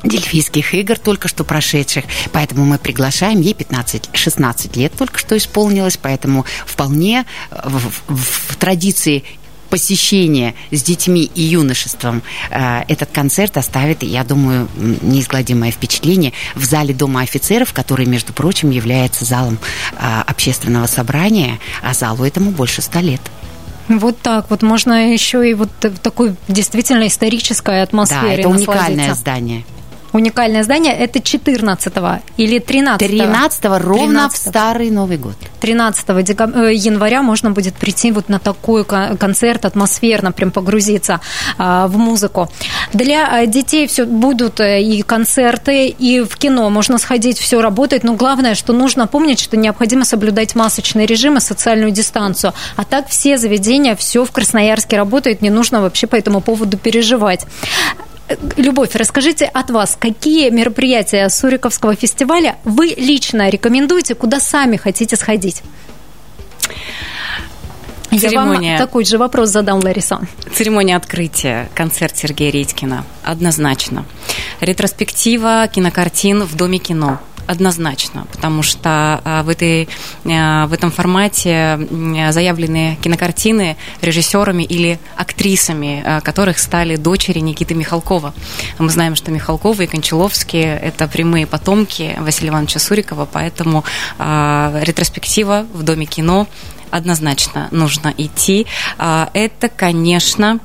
Дельфийских 0.03 0.73
игр, 0.75 0.97
только 0.99 1.27
что 1.27 1.43
прошедших. 1.43 2.05
Поэтому 2.31 2.65
мы 2.65 2.77
приглашаем, 2.77 3.41
ей 3.41 3.53
15-16 3.53 4.77
лет 4.77 4.93
только 4.95 5.17
что 5.17 5.35
исполнилось, 5.35 5.97
поэтому 5.97 6.45
вполне 6.65 7.25
в, 7.51 7.79
в, 8.07 8.51
в 8.51 8.55
традиции 8.57 9.23
посещение 9.69 10.55
с 10.71 10.83
детьми 10.83 11.29
и 11.33 11.41
юношеством 11.41 12.21
э, 12.49 12.83
этот 12.87 13.09
концерт 13.11 13.57
оставит, 13.57 14.03
я 14.03 14.23
думаю, 14.23 14.67
неизгладимое 15.01 15.71
впечатление 15.71 16.33
в 16.55 16.63
зале 16.63 16.93
Дома 16.93 17.21
офицеров, 17.21 17.73
который, 17.73 18.05
между 18.05 18.33
прочим, 18.33 18.69
является 18.69 19.25
залом 19.25 19.59
э, 19.93 20.21
общественного 20.25 20.87
собрания, 20.87 21.59
а 21.81 21.93
залу 21.93 22.23
этому 22.23 22.51
больше 22.51 22.81
ста 22.81 23.01
лет. 23.01 23.21
Вот 23.87 24.19
так 24.19 24.49
вот 24.49 24.63
можно 24.63 25.13
еще 25.13 25.49
и 25.49 25.53
вот 25.53 25.69
в 25.81 25.97
такой 25.99 26.35
действительно 26.47 27.07
исторической 27.07 27.81
атмосфере. 27.81 28.21
Да, 28.21 28.33
это 28.33 28.49
уникальное 28.49 29.13
здание 29.13 29.63
уникальное 30.13 30.63
здание. 30.63 30.93
Это 30.93 31.21
14 31.21 31.93
или 32.37 32.59
13 32.59 33.07
13 33.07 33.65
ровно 33.65 34.29
13 34.29 34.39
в 34.39 34.49
Старый 34.49 34.89
Новый 34.89 35.17
год. 35.17 35.37
13 35.59 36.23
декаб... 36.23 36.55
Э, 36.55 36.73
января 36.73 37.21
можно 37.21 37.51
будет 37.51 37.75
прийти 37.75 38.11
вот 38.11 38.29
на 38.29 38.39
такой 38.39 38.85
концерт, 38.85 39.65
атмосферно 39.65 40.31
прям 40.31 40.51
погрузиться 40.51 41.19
а, 41.57 41.87
в 41.87 41.97
музыку. 41.97 42.49
Для 42.93 43.41
э, 43.41 43.47
детей 43.47 43.87
все 43.87 44.05
будут 44.05 44.59
э, 44.59 44.81
и 44.81 45.01
концерты, 45.01 45.87
и 45.87 46.21
в 46.21 46.37
кино 46.37 46.69
можно 46.69 46.97
сходить, 46.97 47.39
все 47.39 47.61
работает, 47.61 48.03
но 48.03 48.13
главное, 48.13 48.55
что 48.55 48.73
нужно 48.73 49.07
помнить, 49.07 49.39
что 49.39 49.57
необходимо 49.57 50.05
соблюдать 50.05 50.55
масочный 50.55 51.05
режим 51.05 51.37
и 51.37 51.39
социальную 51.39 51.91
дистанцию. 51.91 52.53
А 52.75 52.83
так 52.83 53.07
все 53.09 53.37
заведения, 53.37 53.95
все 53.95 54.25
в 54.25 54.31
Красноярске 54.31 54.97
работает, 54.97 55.41
не 55.41 55.49
нужно 55.49 55.81
вообще 55.81 56.07
по 56.07 56.15
этому 56.15 56.41
поводу 56.41 56.77
переживать. 56.77 57.45
Любовь, 58.57 58.95
расскажите 58.95 59.45
от 59.45 59.69
вас, 59.69 59.97
какие 59.99 60.49
мероприятия 60.49 61.29
Суриковского 61.29 61.95
фестиваля 61.95 62.57
вы 62.65 62.93
лично 62.97 63.49
рекомендуете, 63.49 64.15
куда 64.15 64.39
сами 64.39 64.75
хотите 64.77 65.15
сходить? 65.15 65.63
Церемония... 68.09 68.71
Я 68.73 68.77
вам 68.77 68.87
такой 68.87 69.05
же 69.05 69.17
вопрос 69.17 69.49
задам, 69.49 69.79
Лариса. 69.79 70.21
Церемония 70.53 70.95
открытия, 70.95 71.69
концерт 71.75 72.17
Сергея 72.17 72.51
Редькина, 72.51 73.05
однозначно. 73.23 74.05
Ретроспектива 74.59 75.67
кинокартин 75.71 76.43
в 76.43 76.55
Доме 76.55 76.79
кино– 76.79 77.19
однозначно, 77.47 78.27
потому 78.31 78.61
что 78.61 79.21
а, 79.23 79.43
в, 79.43 79.49
этой, 79.49 79.87
а, 80.25 80.67
в 80.67 80.73
этом 80.73 80.91
формате 80.91 81.79
заявлены 82.31 82.97
кинокартины 83.01 83.77
режиссерами 84.01 84.63
или 84.63 84.99
актрисами, 85.15 86.03
а, 86.05 86.21
которых 86.21 86.59
стали 86.59 86.97
дочери 86.97 87.39
Никиты 87.39 87.73
Михалкова. 87.73 88.33
Мы 88.79 88.89
знаем, 88.89 89.15
что 89.15 89.31
Михалковы 89.31 89.85
и 89.85 89.87
Кончаловские– 89.87 90.77
это 90.83 91.07
прямые 91.07 91.47
потомки 91.47 92.15
Василия 92.19 92.49
Ивановича 92.49 92.79
Сурикова, 92.79 93.27
поэтому 93.31 93.83
ретроспектива 94.17 95.65
в 95.73 95.83
Доме 95.83 96.05
кино 96.05 96.47
однозначно 96.91 97.67
нужно 97.71 98.13
идти. 98.17 98.65
Это, 98.97 99.69
конечно, 99.69 100.59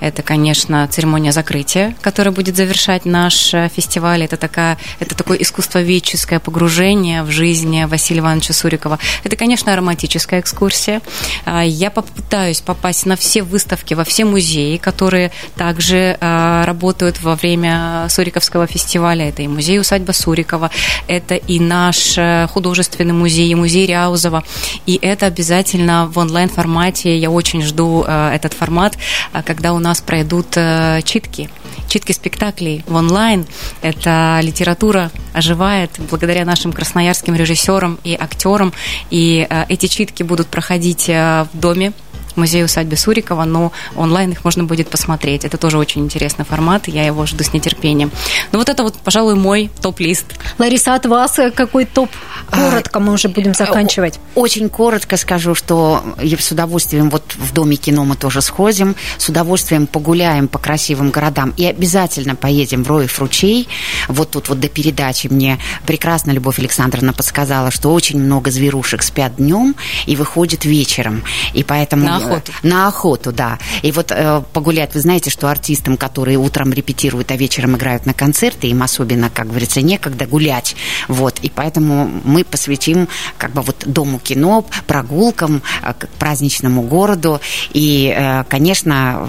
это, 0.00 0.22
конечно, 0.22 0.86
церемония 0.88 1.32
закрытия, 1.32 1.94
которая 2.02 2.32
будет 2.32 2.56
завершать 2.56 3.04
наш 3.06 3.54
э, 3.54 3.70
фестиваль. 3.74 4.22
Это, 4.22 4.36
такая, 4.36 4.78
это 5.00 5.14
такое 5.14 5.38
искусствоведческое 5.38 6.38
погружение 6.38 7.22
в 7.22 7.30
жизнь 7.30 7.84
Василия 7.84 8.20
Ивановича 8.20 8.52
Сурикова. 8.52 8.98
Это, 9.24 9.36
конечно, 9.36 9.72
ароматическая 9.72 10.40
экскурсия. 10.40 11.00
А, 11.44 11.64
я 11.64 11.90
попытаюсь 11.90 12.60
попасть 12.60 13.06
на 13.06 13.16
все 13.16 13.42
выставки, 13.42 13.94
во 13.94 14.04
все 14.04 14.24
музеи, 14.24 14.76
которые 14.76 15.32
также 15.56 16.18
а, 16.20 16.66
работают 16.66 17.22
во 17.22 17.34
время 17.34 18.06
Суриковского 18.10 18.66
фестиваля. 18.66 19.28
Это 19.28 19.42
и 19.42 19.48
музей 19.48 19.80
усадьба 19.80 20.12
Сурикова, 20.12 20.70
это 21.08 21.36
и 21.36 21.58
наш 21.58 22.18
э, 22.18 22.46
художественный 22.52 23.14
музей, 23.14 23.48
и 23.48 23.54
музей 23.54 23.86
Ряузова. 23.86 24.44
И 24.84 24.98
это 25.00 25.26
обязательно 25.26 26.06
в 26.06 26.18
онлайн-формате. 26.18 27.16
Я 27.16 27.30
очень 27.30 27.62
жду 27.62 28.04
э, 28.06 28.32
этот 28.34 28.52
формат, 28.52 28.98
когда 29.44 29.72
у 29.72 29.78
нас 29.78 29.85
пройдут 30.00 30.56
э, 30.56 31.00
читки, 31.04 31.48
читки 31.88 32.12
спектаклей 32.12 32.84
в 32.86 32.94
онлайн. 32.94 33.46
Это 33.82 34.40
литература 34.42 35.10
оживает 35.32 35.90
благодаря 36.10 36.44
нашим 36.44 36.72
красноярским 36.72 37.34
режиссерам 37.34 37.98
и 38.04 38.14
актерам. 38.14 38.72
И 39.10 39.46
э, 39.48 39.64
эти 39.68 39.86
читки 39.86 40.22
будут 40.22 40.48
проходить 40.48 41.08
э, 41.08 41.46
в 41.52 41.58
доме 41.58 41.92
музей 42.36 42.64
усадьбы 42.64 42.96
Сурикова, 42.96 43.44
но 43.44 43.72
онлайн 43.94 44.32
их 44.32 44.44
можно 44.44 44.64
будет 44.64 44.88
посмотреть. 44.88 45.44
Это 45.44 45.56
тоже 45.56 45.78
очень 45.78 46.02
интересный 46.04 46.44
формат, 46.44 46.88
я 46.88 47.04
его 47.04 47.26
жду 47.26 47.44
с 47.44 47.52
нетерпением. 47.52 48.10
Ну 48.52 48.58
вот 48.58 48.68
это 48.68 48.82
вот, 48.82 48.94
пожалуй, 48.94 49.34
мой 49.34 49.70
топ-лист. 49.82 50.26
Лариса, 50.58 50.94
от 50.94 51.06
вас 51.06 51.38
какой 51.54 51.84
топ? 51.84 52.10
Коротко 52.50 53.00
мы 53.00 53.12
уже 53.12 53.28
будем 53.28 53.54
заканчивать. 53.54 54.18
Очень 54.34 54.68
коротко 54.68 55.16
скажу, 55.16 55.54
что 55.54 56.02
с 56.18 56.52
удовольствием 56.52 57.10
вот 57.10 57.34
в 57.36 57.52
Доме 57.52 57.76
кино 57.76 58.04
мы 58.04 58.16
тоже 58.16 58.40
сходим, 58.42 58.94
с 59.18 59.28
удовольствием 59.28 59.86
погуляем 59.86 60.48
по 60.48 60.58
красивым 60.58 61.10
городам 61.10 61.52
и 61.56 61.66
обязательно 61.66 62.36
поедем 62.36 62.84
в 62.84 62.88
Роев 62.88 63.18
ручей. 63.18 63.68
Вот 64.08 64.30
тут 64.30 64.48
вот 64.48 64.60
до 64.60 64.68
передачи 64.68 65.26
мне 65.28 65.58
прекрасно 65.86 66.30
Любовь 66.30 66.58
Александровна 66.58 67.12
подсказала, 67.12 67.70
что 67.70 67.92
очень 67.92 68.18
много 68.20 68.50
зверушек 68.50 69.02
спят 69.02 69.36
днем 69.36 69.74
и 70.06 70.16
выходят 70.16 70.64
вечером. 70.64 71.24
И 71.52 71.64
поэтому... 71.64 72.06
На 72.06 72.20
охоту. 72.26 72.52
На 72.62 72.88
охоту, 72.88 73.32
да. 73.32 73.58
И 73.82 73.92
вот 73.92 74.12
э, 74.12 74.42
погулять, 74.52 74.94
вы 74.94 75.00
знаете, 75.00 75.30
что 75.30 75.48
артистам, 75.48 75.96
которые 75.96 76.38
утром 76.38 76.72
репетируют, 76.72 77.30
а 77.30 77.36
вечером 77.36 77.76
играют 77.76 78.06
на 78.06 78.14
концерты, 78.14 78.68
им 78.68 78.82
особенно, 78.82 79.30
как 79.30 79.48
говорится, 79.48 79.80
некогда 79.82 80.26
гулять. 80.26 80.76
Вот. 81.08 81.38
И 81.40 81.50
поэтому 81.50 82.10
мы 82.24 82.44
посвятим 82.44 83.08
как 83.38 83.52
бы 83.52 83.62
вот 83.62 83.84
Дому 83.86 84.18
кино, 84.18 84.64
прогулкам, 84.86 85.62
э, 85.82 85.92
к 85.94 86.08
праздничному 86.18 86.82
городу 86.82 87.40
и, 87.72 88.12
э, 88.16 88.44
конечно, 88.48 89.28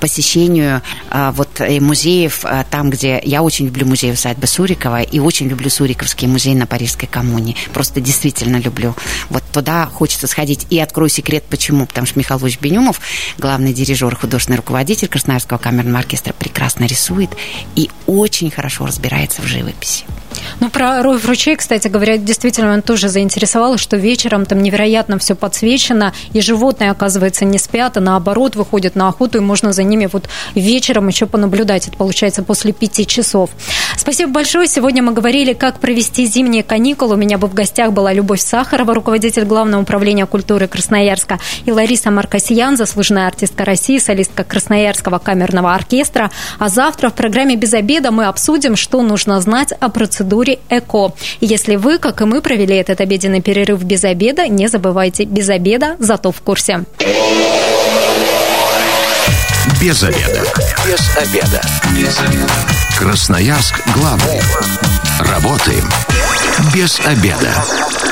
посещению 0.00 0.82
э, 1.10 1.32
вот 1.34 1.60
музеев 1.80 2.44
там, 2.70 2.90
где 2.90 3.20
я 3.24 3.42
очень 3.42 3.66
люблю 3.66 3.86
музей 3.86 4.12
усадьбы 4.12 4.46
Сурикова 4.46 5.02
и 5.02 5.18
очень 5.18 5.48
люблю 5.48 5.70
Суриковский 5.70 6.28
музей 6.28 6.54
на 6.54 6.66
Парижской 6.66 7.08
коммуне. 7.08 7.56
Просто 7.72 8.00
действительно 8.00 8.56
люблю. 8.56 8.94
Вот 9.30 9.42
туда 9.52 9.86
хочется 9.86 10.26
сходить. 10.26 10.66
И 10.70 10.78
открою 10.78 11.08
секрет, 11.08 11.44
почему 11.48 11.71
Почему? 11.72 11.86
Потому 11.86 12.06
что 12.06 12.18
Михаил 12.18 12.38
Львович 12.38 12.58
Бенюмов, 12.60 13.00
главный 13.38 13.72
дирижер, 13.72 14.14
художественный 14.14 14.58
руководитель 14.58 15.08
Красноярского 15.08 15.56
камерного 15.56 16.00
оркестра, 16.00 16.34
прекрасно 16.34 16.84
рисует 16.84 17.30
и 17.76 17.88
очень 18.06 18.50
хорошо 18.50 18.84
разбирается 18.84 19.40
в 19.40 19.46
живописи. 19.46 20.04
Ну, 20.60 20.70
про 20.70 21.02
Рой 21.02 21.18
в 21.18 21.26
ручей, 21.26 21.56
кстати 21.56 21.88
говоря, 21.88 22.16
действительно, 22.16 22.72
он 22.72 22.82
тоже 22.82 23.08
заинтересовало, 23.08 23.78
что 23.78 23.96
вечером 23.96 24.46
там 24.46 24.62
невероятно 24.62 25.18
все 25.18 25.34
подсвечено, 25.34 26.12
и 26.32 26.40
животные, 26.40 26.90
оказывается, 26.90 27.44
не 27.44 27.58
спят, 27.58 27.96
а 27.96 28.00
наоборот 28.00 28.56
выходят 28.56 28.94
на 28.94 29.08
охоту, 29.08 29.38
и 29.38 29.40
можно 29.40 29.72
за 29.72 29.82
ними 29.82 30.08
вот 30.12 30.28
вечером 30.54 31.08
еще 31.08 31.26
понаблюдать. 31.26 31.88
Это 31.88 31.96
получается 31.96 32.42
после 32.42 32.72
пяти 32.72 33.06
часов. 33.06 33.50
Спасибо 33.96 34.32
большое. 34.32 34.66
Сегодня 34.66 35.02
мы 35.02 35.12
говорили, 35.12 35.52
как 35.52 35.78
провести 35.80 36.26
зимние 36.26 36.62
каникулы. 36.62 37.14
У 37.14 37.18
меня 37.18 37.38
бы 37.38 37.48
в 37.48 37.54
гостях 37.54 37.92
была 37.92 38.12
Любовь 38.12 38.40
Сахарова, 38.40 38.94
руководитель 38.94 39.44
Главного 39.44 39.82
управления 39.82 40.26
культуры 40.26 40.68
Красноярска, 40.68 41.38
и 41.64 41.72
Лариса 41.72 42.10
Маркосиян, 42.10 42.76
заслуженная 42.76 43.26
артистка 43.26 43.64
России, 43.64 43.98
солистка 43.98 44.44
Красноярского 44.44 45.18
камерного 45.18 45.74
оркестра. 45.74 46.30
А 46.58 46.68
завтра 46.68 47.08
в 47.10 47.14
программе 47.14 47.56
«Без 47.56 47.74
обеда» 47.74 48.10
мы 48.10 48.26
обсудим, 48.26 48.76
что 48.76 49.02
нужно 49.02 49.40
знать 49.40 49.72
о 49.72 49.88
процедуре 49.88 50.21
ЭКО. 50.68 51.14
И 51.40 51.46
если 51.46 51.76
вы, 51.76 51.98
как 51.98 52.20
и 52.20 52.24
мы, 52.24 52.40
провели 52.40 52.76
этот 52.76 53.00
обеденный 53.00 53.40
перерыв 53.40 53.82
без 53.82 54.04
обеда, 54.04 54.48
не 54.48 54.68
забывайте, 54.68 55.24
без 55.24 55.48
обеда, 55.48 55.96
зато 55.98 56.32
в 56.32 56.40
курсе. 56.40 56.84
Без 59.80 60.02
обеда. 60.02 60.44
Без 60.86 61.16
обеда. 61.16 61.60
Без 61.96 62.20
обеда. 62.20 62.52
Красноярск 62.96 63.80
главный. 63.94 64.40
Работаем 65.18 65.88
без 66.72 67.00
обеда. 67.00 68.11